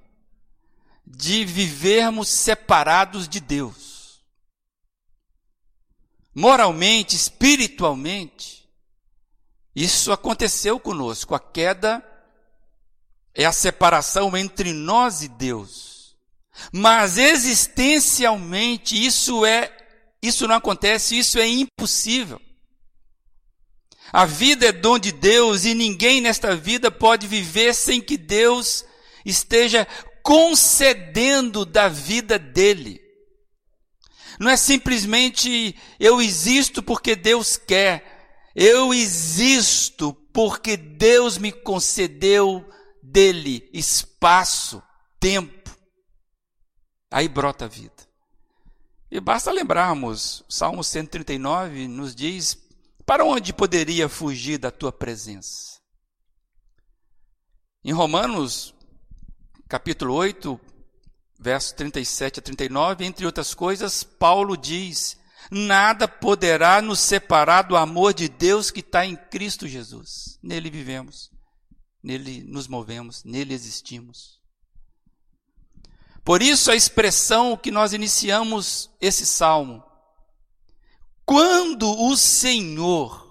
de 1.05 1.45
vivermos 1.45 2.29
separados 2.29 3.27
de 3.27 3.39
Deus? 3.39 4.23
Moralmente, 6.33 7.15
espiritualmente, 7.15 8.69
isso 9.75 10.11
aconteceu 10.11 10.79
conosco, 10.79 11.33
a 11.35 11.39
queda 11.39 12.03
é 13.33 13.45
a 13.45 13.51
separação 13.51 14.35
entre 14.35 14.73
nós 14.73 15.21
e 15.21 15.27
Deus. 15.27 16.15
Mas 16.71 17.17
existencialmente 17.17 18.95
isso 18.95 19.45
é 19.45 19.71
isso 20.21 20.47
não 20.47 20.55
acontece, 20.55 21.17
isso 21.17 21.37
é 21.37 21.47
impossível. 21.47 22.41
A 24.11 24.25
vida 24.25 24.67
é 24.67 24.71
dom 24.71 24.97
de 24.99 25.11
Deus 25.11 25.65
e 25.65 25.73
ninguém 25.73 26.21
nesta 26.21 26.55
vida 26.55 26.89
pode 26.89 27.27
viver 27.27 27.73
sem 27.73 27.99
que 27.99 28.17
Deus 28.17 28.85
esteja 29.25 29.87
concedendo 30.23 31.65
da 31.65 31.87
vida 31.87 32.37
dele. 32.39 33.01
Não 34.39 34.49
é 34.49 34.57
simplesmente 34.57 35.75
eu 35.99 36.21
existo 36.21 36.83
porque 36.83 37.15
Deus 37.15 37.57
quer. 37.57 38.13
Eu 38.55 38.93
existo 38.93 40.13
porque 40.33 40.77
Deus 40.77 41.37
me 41.37 41.51
concedeu 41.51 42.65
dele 43.01 43.69
espaço, 43.73 44.81
tempo, 45.19 45.77
aí 47.11 47.27
brota 47.27 47.65
a 47.65 47.67
vida. 47.67 47.93
E 49.11 49.19
basta 49.19 49.51
lembrarmos, 49.51 50.43
Salmo 50.49 50.83
139 50.83 51.87
nos 51.87 52.15
diz: 52.15 52.57
para 53.05 53.23
onde 53.23 53.53
poderia 53.53 54.09
fugir 54.09 54.57
da 54.57 54.71
tua 54.71 54.91
presença? 54.91 55.79
Em 57.83 57.91
Romanos, 57.91 58.73
capítulo 59.69 60.13
8, 60.15 60.59
versos 61.39 61.71
37 61.73 62.39
a 62.39 62.41
39, 62.41 63.05
entre 63.05 63.25
outras 63.25 63.53
coisas, 63.53 64.03
Paulo 64.03 64.57
diz: 64.57 65.17
Nada 65.51 66.07
poderá 66.07 66.81
nos 66.81 66.99
separar 66.99 67.61
do 67.63 67.75
amor 67.75 68.13
de 68.13 68.27
Deus 68.27 68.71
que 68.71 68.79
está 68.79 69.05
em 69.05 69.15
Cristo 69.15 69.67
Jesus. 69.67 70.39
Nele 70.41 70.69
vivemos 70.69 71.35
nele 72.05 72.43
nos 72.43 72.67
movemos, 72.67 73.23
nele 73.23 73.53
existimos. 73.55 74.39
Por 76.23 76.41
isso 76.41 76.71
a 76.71 76.75
expressão 76.75 77.57
que 77.57 77.71
nós 77.71 77.93
iniciamos 77.93 78.91
esse 79.01 79.25
salmo. 79.25 79.83
Quando 81.25 81.89
o 81.89 82.15
Senhor. 82.15 83.23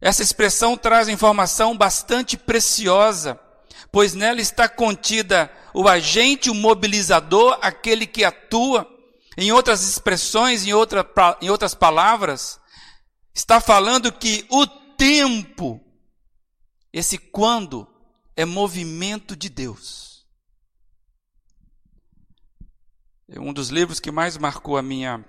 Essa 0.00 0.22
expressão 0.22 0.76
traz 0.76 1.08
informação 1.08 1.76
bastante 1.76 2.36
preciosa, 2.36 3.40
pois 3.90 4.14
nela 4.14 4.40
está 4.40 4.68
contida 4.68 5.50
o 5.74 5.88
agente, 5.88 6.50
o 6.50 6.54
mobilizador, 6.54 7.58
aquele 7.62 8.06
que 8.06 8.24
atua. 8.24 8.86
Em 9.38 9.52
outras 9.52 9.82
expressões, 9.82 10.66
em, 10.66 10.72
outra, 10.72 11.06
em 11.42 11.50
outras 11.50 11.74
palavras, 11.74 12.58
está 13.34 13.60
falando 13.60 14.12
que 14.12 14.46
o 14.50 14.66
tempo 14.66 15.80
esse 16.96 17.18
quando 17.18 17.86
é 18.34 18.46
movimento 18.46 19.36
de 19.36 19.50
Deus. 19.50 20.26
Um 23.28 23.52
dos 23.52 23.68
livros 23.68 24.00
que 24.00 24.10
mais 24.10 24.38
marcou 24.38 24.78
a 24.78 24.82
minha 24.82 25.22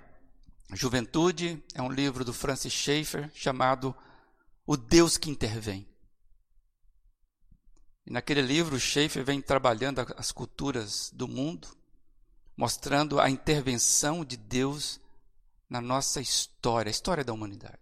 juventude 0.76 1.62
é 1.74 1.82
um 1.82 1.90
livro 1.90 2.24
do 2.24 2.32
Francis 2.32 2.72
Schaeffer 2.72 3.30
chamado 3.34 3.94
O 4.66 4.76
Deus 4.76 5.16
que 5.16 5.30
Intervém. 5.30 5.88
E 8.06 8.10
naquele 8.10 8.42
livro, 8.42 8.78
Schaeffer 8.78 9.24
vem 9.24 9.40
trabalhando 9.40 10.00
as 10.16 10.32
culturas 10.32 11.10
do 11.14 11.28
mundo, 11.28 11.68
mostrando 12.56 13.20
a 13.20 13.28
intervenção 13.28 14.24
de 14.24 14.36
Deus 14.36 15.00
na 15.68 15.80
nossa 15.80 16.20
história, 16.20 16.88
a 16.88 16.90
história 16.90 17.24
da 17.24 17.32
humanidade. 17.32 17.78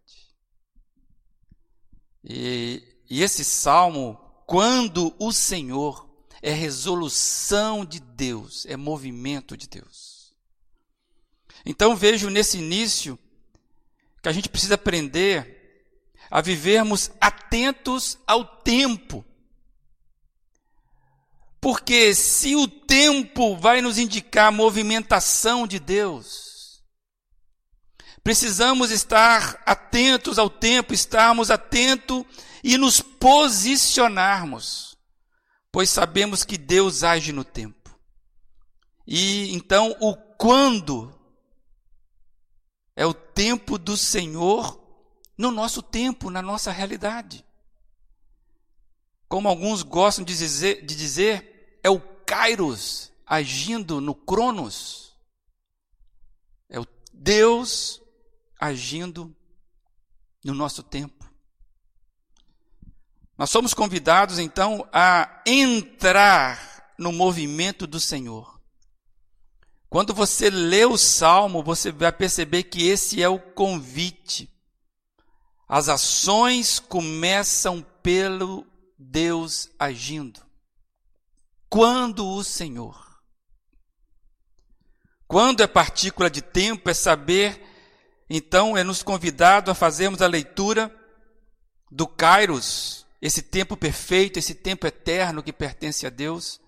E 2.24 2.96
e 3.08 3.22
esse 3.22 3.44
salmo, 3.44 4.18
quando 4.46 5.14
o 5.18 5.32
Senhor 5.32 6.08
é 6.42 6.52
resolução 6.52 7.84
de 7.84 8.00
Deus, 8.00 8.66
é 8.66 8.76
movimento 8.76 9.56
de 9.56 9.68
Deus. 9.68 10.05
Então 11.66 11.96
vejo 11.96 12.30
nesse 12.30 12.58
início 12.58 13.18
que 14.22 14.28
a 14.28 14.32
gente 14.32 14.48
precisa 14.48 14.76
aprender 14.76 15.56
a 16.30 16.40
vivermos 16.40 17.10
atentos 17.20 18.16
ao 18.24 18.44
tempo. 18.44 19.24
Porque 21.60 22.14
se 22.14 22.54
o 22.54 22.68
tempo 22.68 23.56
vai 23.56 23.80
nos 23.80 23.98
indicar 23.98 24.46
a 24.46 24.52
movimentação 24.52 25.66
de 25.66 25.80
Deus, 25.80 26.80
precisamos 28.22 28.92
estar 28.92 29.60
atentos 29.66 30.38
ao 30.38 30.48
tempo, 30.48 30.94
estarmos 30.94 31.50
atentos 31.50 32.24
e 32.62 32.78
nos 32.78 33.00
posicionarmos, 33.00 34.96
pois 35.72 35.90
sabemos 35.90 36.44
que 36.44 36.56
Deus 36.56 37.02
age 37.02 37.32
no 37.32 37.42
tempo. 37.42 37.98
E 39.04 39.52
então 39.52 39.96
o 40.00 40.14
quando 40.14 41.15
é 42.96 43.04
o 43.04 43.12
tempo 43.12 43.78
do 43.78 43.94
Senhor 43.96 44.82
no 45.36 45.50
nosso 45.50 45.82
tempo, 45.82 46.30
na 46.30 46.40
nossa 46.40 46.72
realidade. 46.72 47.44
Como 49.28 49.48
alguns 49.48 49.82
gostam 49.82 50.24
de 50.24 50.36
dizer, 50.36 50.84
de 50.86 50.96
dizer 50.96 51.78
é 51.84 51.90
o 51.90 52.00
Kairos 52.00 53.12
agindo 53.26 54.00
no 54.00 54.14
Cronos. 54.14 55.14
É 56.70 56.80
o 56.80 56.86
Deus 57.12 58.00
agindo 58.58 59.36
no 60.42 60.54
nosso 60.54 60.82
tempo. 60.82 61.26
Nós 63.36 63.50
somos 63.50 63.74
convidados 63.74 64.38
então 64.38 64.88
a 64.90 65.42
entrar 65.44 66.94
no 66.98 67.12
movimento 67.12 67.86
do 67.86 68.00
Senhor. 68.00 68.55
Quando 69.88 70.12
você 70.12 70.50
lê 70.50 70.84
o 70.84 70.96
salmo, 70.96 71.62
você 71.62 71.92
vai 71.92 72.12
perceber 72.12 72.64
que 72.64 72.86
esse 72.86 73.22
é 73.22 73.28
o 73.28 73.38
convite. 73.38 74.48
As 75.68 75.88
ações 75.88 76.78
começam 76.78 77.84
pelo 78.02 78.66
Deus 78.98 79.70
agindo. 79.78 80.40
Quando 81.68 82.26
o 82.26 82.44
Senhor. 82.44 83.04
Quando 85.26 85.62
é 85.62 85.66
partícula 85.66 86.30
de 86.30 86.40
tempo, 86.40 86.88
é 86.88 86.94
saber 86.94 87.60
então 88.28 88.76
é 88.76 88.82
nos 88.82 89.02
convidado 89.02 89.70
a 89.70 89.74
fazermos 89.74 90.20
a 90.20 90.26
leitura 90.26 90.94
do 91.90 92.06
Kairos, 92.06 93.06
esse 93.22 93.40
tempo 93.40 93.76
perfeito, 93.76 94.38
esse 94.38 94.54
tempo 94.54 94.86
eterno 94.86 95.42
que 95.42 95.52
pertence 95.52 96.06
a 96.06 96.10
Deus, 96.10 96.60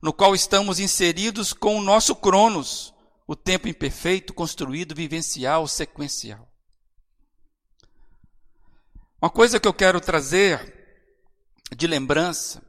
no 0.00 0.12
qual 0.12 0.34
estamos 0.34 0.78
inseridos 0.78 1.52
com 1.52 1.76
o 1.76 1.82
nosso 1.82 2.16
Cronos, 2.16 2.94
o 3.26 3.36
tempo 3.36 3.68
imperfeito, 3.68 4.32
construído, 4.32 4.94
vivencial, 4.94 5.68
sequencial. 5.68 6.50
Uma 9.20 9.30
coisa 9.30 9.60
que 9.60 9.68
eu 9.68 9.74
quero 9.74 10.00
trazer 10.00 10.78
de 11.76 11.86
lembrança, 11.86 12.62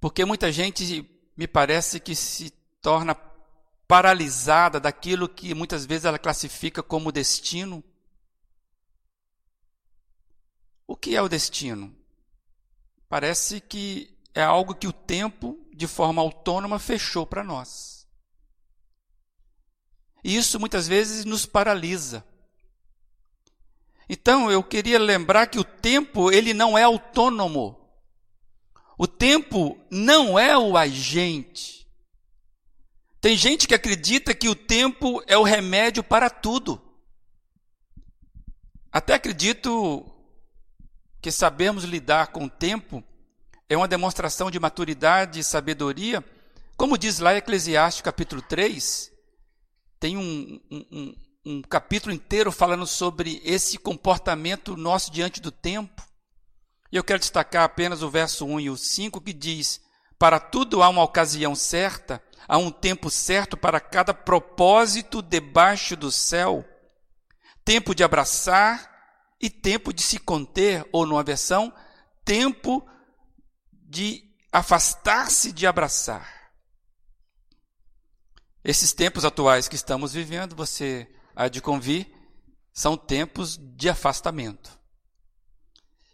porque 0.00 0.24
muita 0.24 0.50
gente 0.50 1.08
me 1.36 1.46
parece 1.46 2.00
que 2.00 2.14
se 2.14 2.50
torna 2.80 3.14
paralisada 3.86 4.80
daquilo 4.80 5.28
que 5.28 5.54
muitas 5.54 5.86
vezes 5.86 6.04
ela 6.04 6.18
classifica 6.18 6.82
como 6.82 7.12
destino. 7.12 7.84
O 10.86 10.96
que 10.96 11.14
é 11.14 11.22
o 11.22 11.28
destino? 11.28 11.94
Parece 13.08 13.60
que 13.60 14.17
é 14.34 14.42
algo 14.42 14.74
que 14.74 14.86
o 14.86 14.92
tempo, 14.92 15.58
de 15.74 15.86
forma 15.86 16.22
autônoma, 16.22 16.78
fechou 16.78 17.26
para 17.26 17.44
nós. 17.44 18.06
E 20.22 20.36
isso 20.36 20.58
muitas 20.58 20.86
vezes 20.86 21.24
nos 21.24 21.46
paralisa. 21.46 22.24
Então, 24.08 24.50
eu 24.50 24.62
queria 24.62 24.98
lembrar 24.98 25.46
que 25.46 25.58
o 25.58 25.64
tempo, 25.64 26.32
ele 26.32 26.54
não 26.54 26.76
é 26.76 26.82
autônomo. 26.82 27.78
O 28.98 29.06
tempo 29.06 29.78
não 29.90 30.38
é 30.38 30.56
o 30.56 30.76
agente. 30.76 31.86
Tem 33.20 33.36
gente 33.36 33.66
que 33.66 33.74
acredita 33.74 34.34
que 34.34 34.48
o 34.48 34.54
tempo 34.54 35.22
é 35.26 35.36
o 35.36 35.42
remédio 35.42 36.02
para 36.02 36.30
tudo. 36.30 36.80
Até 38.90 39.14
acredito 39.14 40.04
que 41.20 41.30
sabemos 41.30 41.84
lidar 41.84 42.28
com 42.28 42.44
o 42.44 42.50
tempo 42.50 43.04
é 43.68 43.76
uma 43.76 43.88
demonstração 43.88 44.50
de 44.50 44.58
maturidade 44.58 45.40
e 45.40 45.44
sabedoria. 45.44 46.24
Como 46.76 46.96
diz 46.96 47.18
lá 47.18 47.34
Eclesiastes 47.34 48.02
capítulo 48.02 48.40
3, 48.40 49.12
tem 50.00 50.16
um, 50.16 50.60
um, 50.70 51.14
um 51.44 51.62
capítulo 51.62 52.14
inteiro 52.14 52.50
falando 52.50 52.86
sobre 52.86 53.40
esse 53.44 53.76
comportamento 53.78 54.76
nosso 54.76 55.10
diante 55.10 55.40
do 55.40 55.50
tempo. 55.50 56.02
E 56.90 56.96
eu 56.96 57.04
quero 57.04 57.18
destacar 57.18 57.64
apenas 57.64 58.02
o 58.02 58.10
verso 58.10 58.46
1 58.46 58.60
e 58.60 58.70
o 58.70 58.76
5 58.76 59.20
que 59.20 59.32
diz: 59.32 59.80
Para 60.18 60.40
tudo 60.40 60.82
há 60.82 60.88
uma 60.88 61.02
ocasião 61.02 61.54
certa 61.54 62.22
há 62.48 62.56
um 62.56 62.70
tempo 62.70 63.10
certo 63.10 63.56
para 63.56 63.78
cada 63.78 64.14
propósito 64.14 65.20
debaixo 65.20 65.94
do 65.94 66.10
céu. 66.10 66.64
Tempo 67.62 67.94
de 67.94 68.02
abraçar 68.02 68.90
e 69.38 69.50
tempo 69.50 69.92
de 69.92 70.02
se 70.02 70.18
conter, 70.18 70.88
ou 70.90 71.04
numa 71.04 71.22
versão, 71.22 71.72
tempo 72.24 72.80
de 72.82 72.97
afastar-se 74.52 75.52
de 75.52 75.66
abraçar. 75.66 76.52
Esses 78.62 78.92
tempos 78.92 79.24
atuais 79.24 79.68
que 79.68 79.76
estamos 79.76 80.12
vivendo, 80.12 80.54
você 80.54 81.08
há 81.34 81.48
de 81.48 81.60
convir, 81.60 82.12
são 82.72 82.96
tempos 82.96 83.56
de 83.56 83.88
afastamento. 83.88 84.78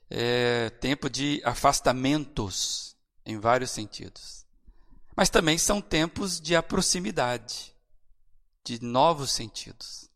É 0.09 0.71
tempo 0.71 1.11
de 1.11 1.43
afastamentos, 1.45 2.97
em 3.27 3.39
vários 3.39 3.71
sentidos. 3.71 4.47
Mas 5.17 5.31
também 5.31 5.59
são 5.59 5.81
tempos 5.81 6.41
de 6.41 6.61
proximidade, 6.63 7.75
de 8.65 8.83
novos 8.83 9.33
sentidos. 9.33 10.09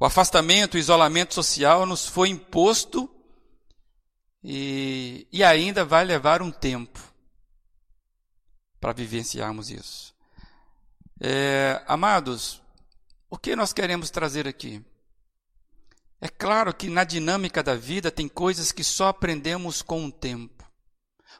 O 0.00 0.04
afastamento, 0.04 0.74
o 0.74 0.78
isolamento 0.78 1.34
social 1.34 1.86
nos 1.86 2.06
foi 2.06 2.28
imposto 2.28 3.08
e, 4.44 5.26
e 5.32 5.42
ainda 5.42 5.84
vai 5.84 6.04
levar 6.04 6.42
um 6.42 6.50
tempo 6.50 7.00
para 8.78 8.92
vivenciarmos 8.92 9.70
isso. 9.70 10.14
É, 11.20 11.82
amados, 11.88 12.62
o 13.30 13.38
que 13.38 13.56
nós 13.56 13.72
queremos 13.72 14.10
trazer 14.10 14.46
aqui? 14.46 14.84
É 16.20 16.28
claro 16.28 16.74
que 16.74 16.88
na 16.88 17.02
dinâmica 17.02 17.62
da 17.62 17.74
vida 17.74 18.10
tem 18.10 18.28
coisas 18.28 18.70
que 18.70 18.84
só 18.84 19.08
aprendemos 19.08 19.80
com 19.80 20.04
o 20.06 20.12
tempo 20.12 20.54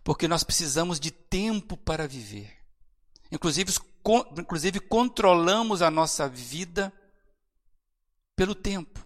porque 0.03 0.27
nós 0.27 0.45
precisamos 0.45 0.99
de 0.99 1.11
tempo 1.11 1.77
para 1.77 2.07
viver. 2.07 2.53
Inclusive, 3.31 3.73
inclusive 4.38 4.81
controlamos 4.81 5.83
a 5.83 5.90
nossa 5.90 6.29
vida 6.29 6.93
pelo 8.37 8.55
tempo. 8.55 9.04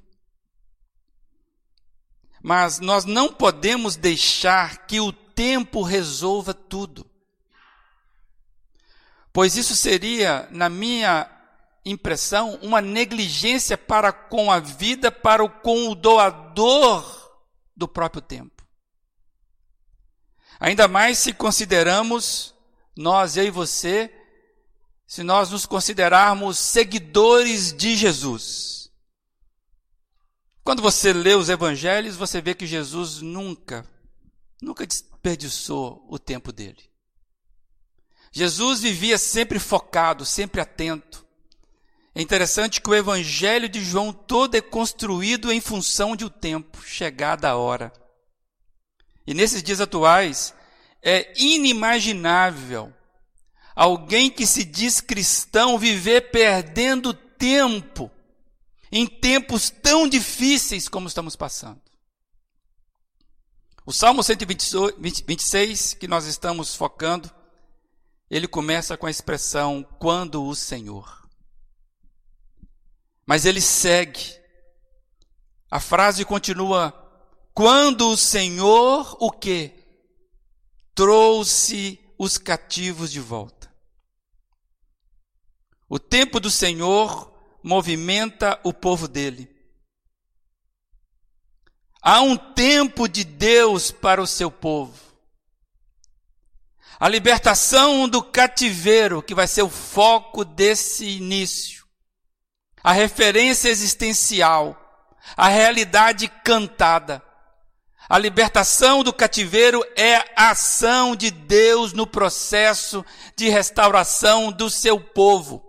Mas 2.42 2.78
nós 2.80 3.04
não 3.04 3.32
podemos 3.32 3.96
deixar 3.96 4.86
que 4.86 5.00
o 5.00 5.12
tempo 5.12 5.82
resolva 5.82 6.54
tudo. 6.54 7.06
Pois 9.32 9.56
isso 9.56 9.74
seria, 9.74 10.48
na 10.50 10.68
minha 10.68 11.30
impressão, 11.84 12.58
uma 12.62 12.80
negligência 12.80 13.78
para 13.78 14.12
com 14.12 14.50
a 14.50 14.58
vida, 14.58 15.10
para 15.10 15.44
o, 15.44 15.48
com 15.48 15.88
o 15.88 15.94
doador 15.94 17.32
do 17.76 17.86
próprio 17.86 18.20
tempo. 18.20 18.66
Ainda 20.60 20.88
mais 20.88 21.18
se 21.18 21.32
consideramos, 21.32 22.54
nós, 22.96 23.36
eu 23.36 23.44
e 23.44 23.50
você, 23.50 24.12
se 25.06 25.22
nós 25.22 25.50
nos 25.50 25.64
considerarmos 25.64 26.58
seguidores 26.58 27.72
de 27.72 27.96
Jesus. 27.96 28.77
Quando 30.68 30.82
você 30.82 31.14
lê 31.14 31.34
os 31.34 31.48
evangelhos, 31.48 32.14
você 32.14 32.42
vê 32.42 32.54
que 32.54 32.66
Jesus 32.66 33.22
nunca, 33.22 33.86
nunca 34.60 34.86
desperdiçou 34.86 36.04
o 36.10 36.18
tempo 36.18 36.52
dele. 36.52 36.90
Jesus 38.30 38.82
vivia 38.82 39.16
sempre 39.16 39.58
focado, 39.58 40.26
sempre 40.26 40.60
atento. 40.60 41.24
É 42.14 42.20
interessante 42.20 42.82
que 42.82 42.90
o 42.90 42.94
evangelho 42.94 43.66
de 43.66 43.82
João 43.82 44.12
todo 44.12 44.56
é 44.56 44.60
construído 44.60 45.50
em 45.50 45.58
função 45.58 46.14
de 46.14 46.26
o 46.26 46.28
tempo, 46.28 46.82
chegada 46.84 47.48
a 47.48 47.56
hora. 47.56 47.90
E 49.26 49.32
nesses 49.32 49.62
dias 49.62 49.80
atuais, 49.80 50.54
é 51.02 51.32
inimaginável 51.42 52.92
alguém 53.74 54.28
que 54.28 54.46
se 54.46 54.64
diz 54.64 55.00
cristão 55.00 55.78
viver 55.78 56.30
perdendo 56.30 57.14
tempo 57.14 58.12
em 58.90 59.06
tempos 59.06 59.70
tão 59.70 60.08
difíceis 60.08 60.88
como 60.88 61.08
estamos 61.08 61.36
passando. 61.36 61.80
O 63.84 63.92
Salmo 63.92 64.22
126, 64.22 65.94
que 65.94 66.06
nós 66.06 66.26
estamos 66.26 66.74
focando, 66.74 67.30
ele 68.28 68.46
começa 68.46 68.96
com 68.96 69.06
a 69.06 69.10
expressão 69.10 69.82
quando 69.98 70.44
o 70.44 70.54
Senhor. 70.54 71.26
Mas 73.26 73.46
ele 73.46 73.60
segue. 73.60 74.38
A 75.70 75.80
frase 75.80 76.24
continua 76.24 76.92
quando 77.54 78.10
o 78.10 78.16
Senhor 78.16 79.16
o 79.20 79.30
que? 79.30 79.72
Trouxe 80.94 81.98
os 82.18 82.36
cativos 82.36 83.10
de 83.10 83.20
volta. 83.20 83.72
O 85.88 85.98
tempo 85.98 86.38
do 86.38 86.50
Senhor 86.50 87.37
movimenta 87.68 88.58
o 88.64 88.72
povo 88.72 89.06
dele. 89.06 89.46
Há 92.00 92.22
um 92.22 92.34
tempo 92.34 93.06
de 93.06 93.24
Deus 93.24 93.90
para 93.90 94.22
o 94.22 94.26
seu 94.26 94.50
povo. 94.50 94.98
A 96.98 97.06
libertação 97.10 98.08
do 98.08 98.22
cativeiro, 98.22 99.22
que 99.22 99.34
vai 99.34 99.46
ser 99.46 99.60
o 99.60 99.68
foco 99.68 100.46
desse 100.46 101.04
início. 101.04 101.84
A 102.82 102.92
referência 102.92 103.68
existencial. 103.68 104.74
A 105.36 105.48
realidade 105.48 106.26
cantada. 106.42 107.22
A 108.08 108.16
libertação 108.16 109.04
do 109.04 109.12
cativeiro 109.12 109.84
é 109.94 110.16
a 110.34 110.52
ação 110.52 111.14
de 111.14 111.30
Deus 111.30 111.92
no 111.92 112.06
processo 112.06 113.04
de 113.36 113.50
restauração 113.50 114.50
do 114.50 114.70
seu 114.70 114.98
povo. 114.98 115.67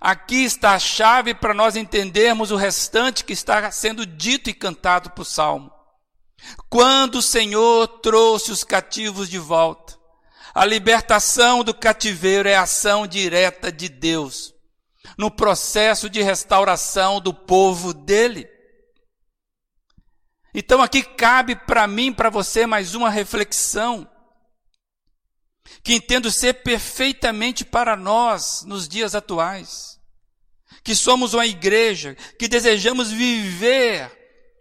Aqui 0.00 0.44
está 0.44 0.72
a 0.72 0.78
chave 0.78 1.34
para 1.34 1.54
nós 1.54 1.76
entendermos 1.76 2.50
o 2.50 2.56
restante 2.56 3.24
que 3.24 3.32
está 3.32 3.70
sendo 3.70 4.04
dito 4.04 4.50
e 4.50 4.54
cantado 4.54 5.10
por 5.10 5.24
Salmo. 5.24 5.70
Quando 6.68 7.16
o 7.16 7.22
Senhor 7.22 7.88
trouxe 8.00 8.52
os 8.52 8.62
cativos 8.62 9.28
de 9.28 9.38
volta, 9.38 9.98
a 10.54 10.64
libertação 10.64 11.64
do 11.64 11.74
cativeiro 11.74 12.48
é 12.48 12.56
ação 12.56 13.06
direta 13.06 13.72
de 13.72 13.88
Deus 13.88 14.54
no 15.16 15.30
processo 15.30 16.10
de 16.10 16.22
restauração 16.22 17.20
do 17.20 17.32
povo 17.32 17.94
dele. 17.94 18.48
Então 20.54 20.80
aqui 20.80 21.02
cabe 21.02 21.54
para 21.54 21.86
mim, 21.86 22.12
para 22.12 22.30
você, 22.30 22.66
mais 22.66 22.94
uma 22.94 23.10
reflexão, 23.10 24.08
que 25.82 25.94
entendo 25.94 26.30
ser 26.30 26.62
perfeitamente 26.62 27.64
para 27.64 27.96
nós 27.96 28.62
nos 28.64 28.88
dias 28.88 29.14
atuais, 29.14 30.00
que 30.82 30.94
somos 30.94 31.34
uma 31.34 31.46
igreja, 31.46 32.16
que 32.38 32.48
desejamos 32.48 33.10
viver 33.10 34.10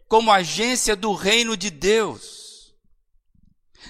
como 0.08 0.32
agência 0.32 0.96
do 0.96 1.14
reino 1.14 1.58
de 1.58 1.70
Deus. 1.70 2.74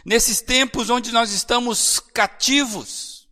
Nesses 0.06 0.42
tempos 0.42 0.90
onde 0.90 1.12
nós 1.12 1.32
estamos 1.32 2.00
cativos, 2.00 3.28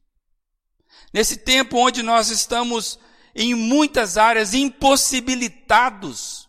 nesse 1.13 1.37
tempo 1.37 1.77
onde 1.77 2.01
nós 2.01 2.29
estamos 2.29 2.99
em 3.35 3.53
muitas 3.53 4.17
áreas 4.17 4.53
impossibilitados, 4.53 6.47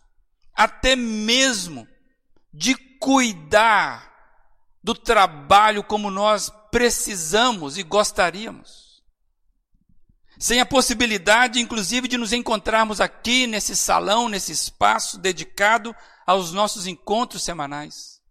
até 0.53 0.95
mesmo 0.95 1.87
de 2.53 2.75
cuidar 2.99 4.14
do 4.85 4.93
trabalho 4.93 5.83
como 5.83 6.11
nós 6.11 6.53
precisamos 6.69 7.75
e 7.75 7.81
gostaríamos. 7.81 9.03
Sem 10.37 10.59
a 10.61 10.65
possibilidade, 10.65 11.59
inclusive, 11.59 12.07
de 12.07 12.19
nos 12.19 12.31
encontrarmos 12.31 13.01
aqui 13.01 13.47
nesse 13.47 13.75
salão, 13.75 14.29
nesse 14.29 14.51
espaço 14.51 15.17
dedicado 15.17 15.95
aos 16.23 16.51
nossos 16.51 16.85
encontros 16.85 17.43
semanais. 17.43 18.21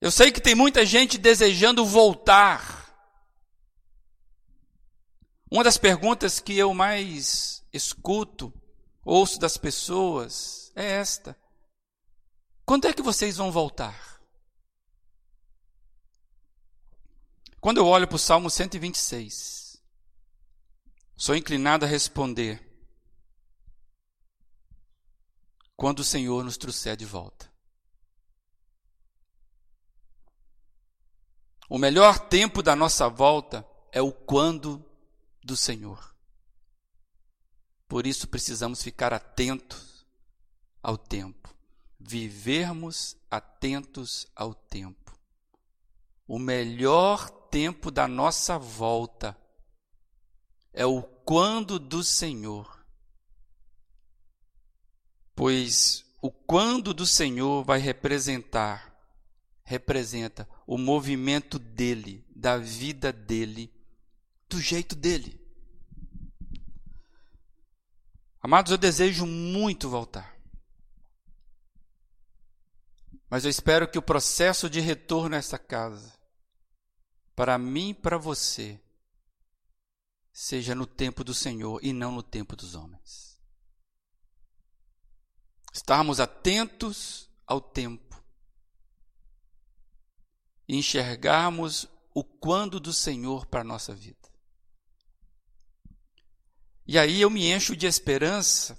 Eu 0.00 0.10
sei 0.10 0.32
que 0.32 0.40
tem 0.40 0.54
muita 0.54 0.86
gente 0.86 1.18
desejando 1.18 1.84
voltar. 1.84 2.90
Uma 5.50 5.62
das 5.62 5.76
perguntas 5.76 6.40
que 6.40 6.56
eu 6.56 6.72
mais 6.72 7.62
escuto, 7.70 8.50
ouço 9.04 9.38
das 9.38 9.58
pessoas, 9.58 10.72
é 10.74 10.86
esta: 10.86 11.36
quando 12.68 12.84
é 12.84 12.92
que 12.92 13.00
vocês 13.00 13.38
vão 13.38 13.50
voltar? 13.50 14.20
Quando 17.62 17.78
eu 17.78 17.86
olho 17.86 18.06
para 18.06 18.16
o 18.16 18.18
Salmo 18.18 18.50
126, 18.50 19.82
sou 21.16 21.34
inclinado 21.34 21.86
a 21.86 21.88
responder: 21.88 22.62
quando 25.74 26.00
o 26.00 26.04
Senhor 26.04 26.44
nos 26.44 26.58
trouxer 26.58 26.94
de 26.94 27.06
volta. 27.06 27.50
O 31.70 31.78
melhor 31.78 32.18
tempo 32.18 32.62
da 32.62 32.76
nossa 32.76 33.08
volta 33.08 33.66
é 33.90 34.02
o 34.02 34.12
quando 34.12 34.84
do 35.42 35.56
Senhor. 35.56 36.14
Por 37.88 38.06
isso 38.06 38.28
precisamos 38.28 38.82
ficar 38.82 39.14
atentos 39.14 40.06
ao 40.82 40.98
tempo, 40.98 41.47
vivermos 41.98 43.16
atentos 43.30 44.26
ao 44.34 44.54
tempo. 44.54 45.18
O 46.26 46.38
melhor 46.38 47.28
tempo 47.50 47.90
da 47.90 48.06
nossa 48.06 48.58
volta 48.58 49.36
é 50.72 50.86
o 50.86 51.02
quando 51.02 51.78
do 51.78 52.04
Senhor. 52.04 52.86
Pois 55.34 56.04
o 56.20 56.30
quando 56.30 56.92
do 56.92 57.06
Senhor 57.06 57.64
vai 57.64 57.78
representar, 57.78 58.94
representa 59.64 60.48
o 60.66 60.76
movimento 60.76 61.58
dele, 61.58 62.24
da 62.34 62.58
vida 62.58 63.12
dele, 63.12 63.72
do 64.48 64.60
jeito 64.60 64.94
dele. 64.94 65.40
Amados, 68.40 68.72
eu 68.72 68.78
desejo 68.78 69.26
muito 69.26 69.88
voltar. 69.88 70.37
Mas 73.28 73.44
eu 73.44 73.50
espero 73.50 73.88
que 73.88 73.98
o 73.98 74.02
processo 74.02 74.70
de 74.70 74.80
retorno 74.80 75.34
a 75.34 75.38
essa 75.38 75.58
casa 75.58 76.18
para 77.38 77.56
mim 77.56 77.90
e 77.90 77.94
para 77.94 78.18
você, 78.18 78.80
seja 80.32 80.74
no 80.74 80.84
tempo 80.84 81.22
do 81.22 81.32
Senhor 81.32 81.78
e 81.84 81.92
não 81.92 82.10
no 82.10 82.20
tempo 82.20 82.56
dos 82.56 82.74
homens. 82.74 83.40
Estarmos 85.72 86.18
atentos 86.18 87.30
ao 87.46 87.60
tempo 87.60 88.20
e 90.66 90.74
enxergarmos 90.74 91.86
o 92.12 92.24
quando 92.24 92.80
do 92.80 92.92
Senhor 92.92 93.46
para 93.46 93.60
a 93.60 93.64
nossa 93.64 93.94
vida. 93.94 94.28
E 96.88 96.98
aí 96.98 97.20
eu 97.20 97.30
me 97.30 97.52
encho 97.52 97.76
de 97.76 97.86
esperança, 97.86 98.76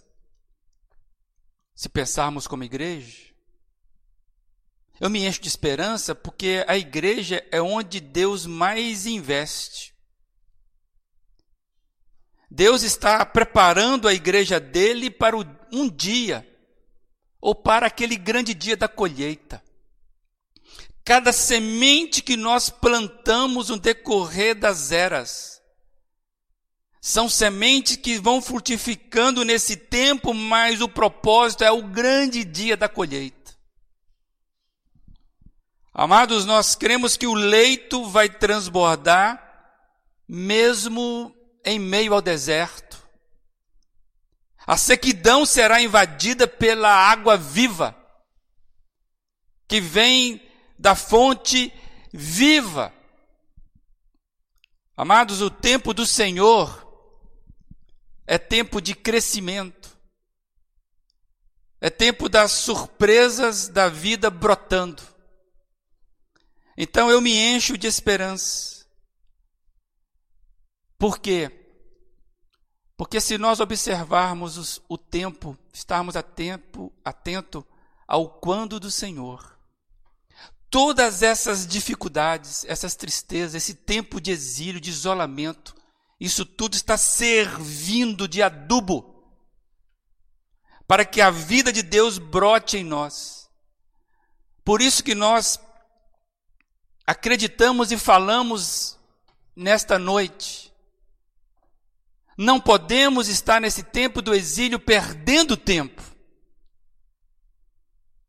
se 1.74 1.88
pensarmos 1.88 2.46
como 2.46 2.66
igreja, 2.66 3.29
eu 5.00 5.10
me 5.10 5.26
encho 5.26 5.42
de 5.42 5.48
esperança 5.48 6.14
porque 6.14 6.64
a 6.68 6.78
igreja 6.78 7.46
é 7.52 7.62
onde 7.62 8.00
Deus 8.00 8.46
mais 8.46 9.06
investe. 9.06 9.94
Deus 12.52 12.82
está 12.82 13.26
preparando 13.26 14.08
a 14.08 14.14
igreja 14.14 14.60
dele 14.60 15.10
para 15.10 15.38
um 15.72 15.88
dia, 15.88 16.46
ou 17.40 17.54
para 17.54 17.88
aquele 17.88 18.18
grande 18.18 18.54
dia 18.54 18.76
da 18.76 18.88
colheita. 18.88 19.64
Cada 21.06 21.32
semente 21.32 22.22
que 22.22 22.36
nós 22.36 22.70
plantamos 22.70 23.70
no 23.70 23.80
decorrer 23.80 24.56
das 24.56 24.92
eras, 24.92 25.62
são 27.02 27.30
sementes 27.30 27.96
que 27.96 28.18
vão 28.18 28.42
frutificando 28.42 29.46
nesse 29.46 29.78
tempo, 29.78 30.34
mas 30.34 30.82
o 30.82 30.90
propósito 30.90 31.64
é 31.64 31.72
o 31.72 31.84
grande 31.84 32.44
dia 32.44 32.76
da 32.76 32.90
colheita. 32.90 33.39
Amados, 36.02 36.46
nós 36.46 36.76
cremos 36.76 37.18
que 37.18 37.28
o 37.28 37.34
leito 37.34 38.06
vai 38.06 38.30
transbordar 38.30 39.76
mesmo 40.26 41.36
em 41.66 41.78
meio 41.78 42.14
ao 42.14 42.22
deserto. 42.22 42.98
A 44.66 44.78
sequidão 44.78 45.46
será 45.46 45.82
invadida 45.82 46.48
pela 46.48 46.90
água 46.90 47.36
viva 47.36 47.94
que 49.68 49.82
vem 49.82 50.42
da 50.80 50.96
fonte 50.96 51.70
viva. 52.14 52.94
Amados, 54.96 55.42
o 55.42 55.50
tempo 55.50 55.94
do 55.94 56.06
Senhor 56.06 57.12
é 58.26 58.38
tempo 58.38 58.80
de 58.80 58.96
crescimento. 58.96 60.00
É 61.82 61.90
tempo 61.90 62.30
das 62.30 62.54
surpresas 62.54 63.68
da 63.68 63.90
vida 63.90 64.30
brotando. 64.30 65.09
Então 66.82 67.12
eu 67.12 67.20
me 67.20 67.36
encho 67.36 67.78
de 67.78 67.88
esperança. 67.88 68.86
Por 70.98 71.20
quê? 71.20 71.52
Porque 72.96 73.20
se 73.20 73.38
nós 73.38 73.60
observarmos 73.60 74.58
os, 74.58 74.82
o 74.88 74.98
tempo, 74.98 75.58
estarmos 75.74 76.16
a 76.16 76.24
tempo, 76.24 76.90
atento 77.04 77.68
ao 78.08 78.30
quando 78.30 78.80
do 78.80 78.90
Senhor, 78.90 79.60
todas 80.70 81.22
essas 81.22 81.68
dificuldades, 81.68 82.64
essas 82.64 82.96
tristezas, 82.96 83.56
esse 83.56 83.74
tempo 83.74 84.22
de 84.22 84.32
exílio, 84.32 84.80
de 84.80 84.90
isolamento, 84.90 85.76
isso 86.18 86.46
tudo 86.46 86.76
está 86.76 86.96
servindo 86.98 88.26
de 88.26 88.42
adubo 88.42 89.22
para 90.88 91.04
que 91.04 91.20
a 91.20 91.30
vida 91.30 91.74
de 91.74 91.84
Deus 91.84 92.18
brote 92.18 92.78
em 92.78 92.86
nós. 92.86 93.50
Por 94.64 94.82
isso 94.82 95.04
que 95.04 95.14
nós 95.14 95.60
acreditamos 97.10 97.92
e 97.92 97.98
falamos 97.98 98.96
nesta 99.56 99.98
noite. 99.98 100.72
Não 102.38 102.60
podemos 102.60 103.28
estar 103.28 103.60
nesse 103.60 103.82
tempo 103.82 104.22
do 104.22 104.32
exílio 104.32 104.80
perdendo 104.80 105.58
tempo. 105.58 106.04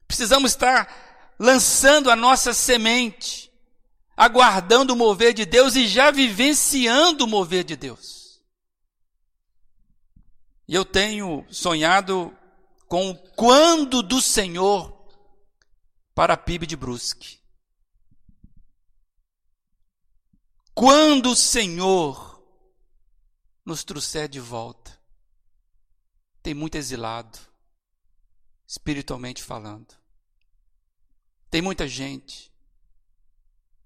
Precisamos 0.09 0.53
estar 0.53 1.35
lançando 1.39 2.11
a 2.11 2.17
nossa 2.17 2.55
semente, 2.55 3.53
aguardando 4.17 4.95
o 4.95 4.97
mover 4.97 5.35
de 5.35 5.45
Deus 5.45 5.77
e 5.77 5.87
já 5.87 6.11
vivenciando 6.11 7.25
o 7.25 7.29
mover 7.29 7.65
de 7.65 7.77
Deus. 7.77 8.41
E 10.67 10.75
eu 10.75 10.87
tenho 10.87 11.45
sonhado 11.51 12.35
com 12.89 13.11
o 13.11 13.15
quando 13.15 14.03
do 14.03 14.23
Senhor 14.23 15.07
para 16.15 16.33
a 16.33 16.37
PIB 16.39 16.67
de 16.67 16.77
Brusque. 16.77 17.40
Quando 20.81 21.33
o 21.33 21.37
Senhor 21.37 22.43
nos 23.67 23.85
trouxer 23.85 24.31
de 24.31 24.41
volta, 24.41 24.99
tem 26.43 26.55
muito 26.55 26.77
exilado, 26.77 27.39
espiritualmente 28.67 29.43
falando. 29.43 29.95
Tem 31.51 31.61
muita 31.61 31.87
gente 31.87 32.51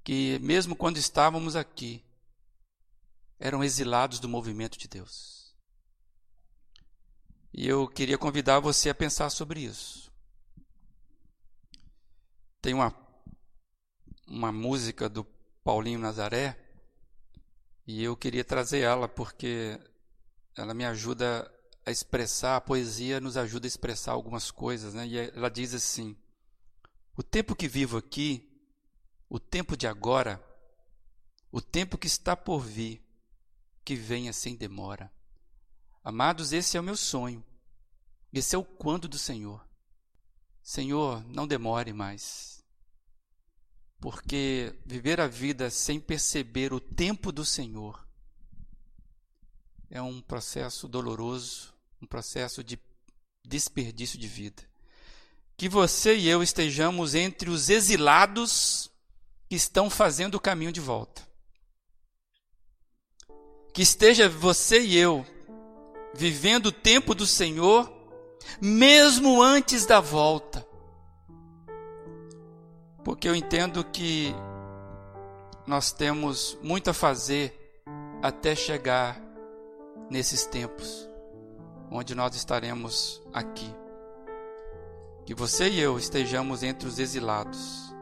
que, 0.04 0.38
mesmo 0.38 0.76
quando 0.76 0.96
estávamos 0.96 1.56
aqui, 1.56 2.04
eram 3.40 3.64
exilados 3.64 4.20
do 4.20 4.28
movimento 4.28 4.78
de 4.78 4.86
Deus. 4.86 5.52
E 7.52 7.66
eu 7.66 7.88
queria 7.88 8.16
convidar 8.16 8.60
você 8.60 8.88
a 8.88 8.94
pensar 8.94 9.30
sobre 9.30 9.62
isso. 9.62 10.12
Tem 12.62 12.72
uma, 12.72 12.94
uma 14.28 14.52
música 14.52 15.08
do 15.08 15.24
Paulinho 15.64 15.98
Nazaré 15.98 16.63
e 17.86 18.02
eu 18.02 18.16
queria 18.16 18.44
trazer 18.44 18.80
ela 18.80 19.08
porque 19.08 19.78
ela 20.56 20.72
me 20.72 20.84
ajuda 20.84 21.50
a 21.84 21.90
expressar, 21.90 22.56
a 22.56 22.60
poesia 22.60 23.20
nos 23.20 23.36
ajuda 23.36 23.66
a 23.66 23.68
expressar 23.68 24.12
algumas 24.12 24.50
coisas, 24.50 24.94
né? 24.94 25.06
E 25.06 25.18
ela 25.18 25.50
diz 25.50 25.74
assim: 25.74 26.16
O 27.16 27.22
tempo 27.22 27.54
que 27.54 27.68
vivo 27.68 27.98
aqui, 27.98 28.50
o 29.28 29.38
tempo 29.38 29.76
de 29.76 29.86
agora, 29.86 30.42
o 31.52 31.60
tempo 31.60 31.98
que 31.98 32.06
está 32.06 32.34
por 32.34 32.60
vir, 32.60 33.04
que 33.84 33.94
venha 33.94 34.32
sem 34.32 34.56
demora. 34.56 35.12
Amados, 36.02 36.52
esse 36.52 36.76
é 36.76 36.80
o 36.80 36.84
meu 36.84 36.96
sonho. 36.96 37.44
Esse 38.32 38.56
é 38.56 38.58
o 38.58 38.64
quando 38.64 39.06
do 39.06 39.18
Senhor. 39.18 39.64
Senhor, 40.62 41.22
não 41.26 41.46
demore 41.46 41.92
mais. 41.92 42.63
Porque 44.04 44.74
viver 44.84 45.18
a 45.18 45.26
vida 45.26 45.70
sem 45.70 45.98
perceber 45.98 46.74
o 46.74 46.78
tempo 46.78 47.32
do 47.32 47.42
Senhor 47.42 48.06
é 49.90 50.02
um 50.02 50.20
processo 50.20 50.86
doloroso, 50.86 51.72
um 52.02 52.06
processo 52.06 52.62
de 52.62 52.78
desperdício 53.42 54.18
de 54.18 54.28
vida. 54.28 54.62
Que 55.56 55.70
você 55.70 56.18
e 56.18 56.28
eu 56.28 56.42
estejamos 56.42 57.14
entre 57.14 57.48
os 57.48 57.70
exilados 57.70 58.90
que 59.48 59.56
estão 59.56 59.88
fazendo 59.88 60.34
o 60.34 60.40
caminho 60.40 60.70
de 60.70 60.82
volta. 60.82 61.26
Que 63.72 63.80
esteja 63.80 64.28
você 64.28 64.82
e 64.82 64.98
eu 64.98 65.24
vivendo 66.14 66.66
o 66.66 66.72
tempo 66.72 67.14
do 67.14 67.26
Senhor, 67.26 67.90
mesmo 68.60 69.42
antes 69.42 69.86
da 69.86 69.98
volta. 69.98 70.73
Porque 73.04 73.28
eu 73.28 73.34
entendo 73.34 73.84
que 73.84 74.34
nós 75.66 75.92
temos 75.92 76.58
muito 76.62 76.90
a 76.90 76.94
fazer 76.94 77.82
até 78.22 78.54
chegar 78.54 79.20
nesses 80.10 80.46
tempos 80.46 81.08
onde 81.90 82.14
nós 82.14 82.34
estaremos 82.34 83.22
aqui. 83.32 83.72
Que 85.24 85.34
você 85.34 85.68
e 85.68 85.80
eu 85.80 85.96
estejamos 85.96 86.62
entre 86.62 86.88
os 86.88 86.98
exilados, 86.98 87.94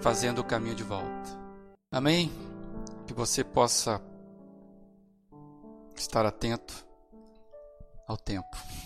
fazendo 0.00 0.40
o 0.40 0.44
caminho 0.44 0.74
de 0.74 0.84
volta. 0.84 1.30
Amém? 1.90 2.30
Que 3.06 3.14
você 3.14 3.42
possa 3.42 4.02
estar 5.96 6.26
atento 6.26 6.86
ao 8.06 8.16
tempo. 8.16 8.56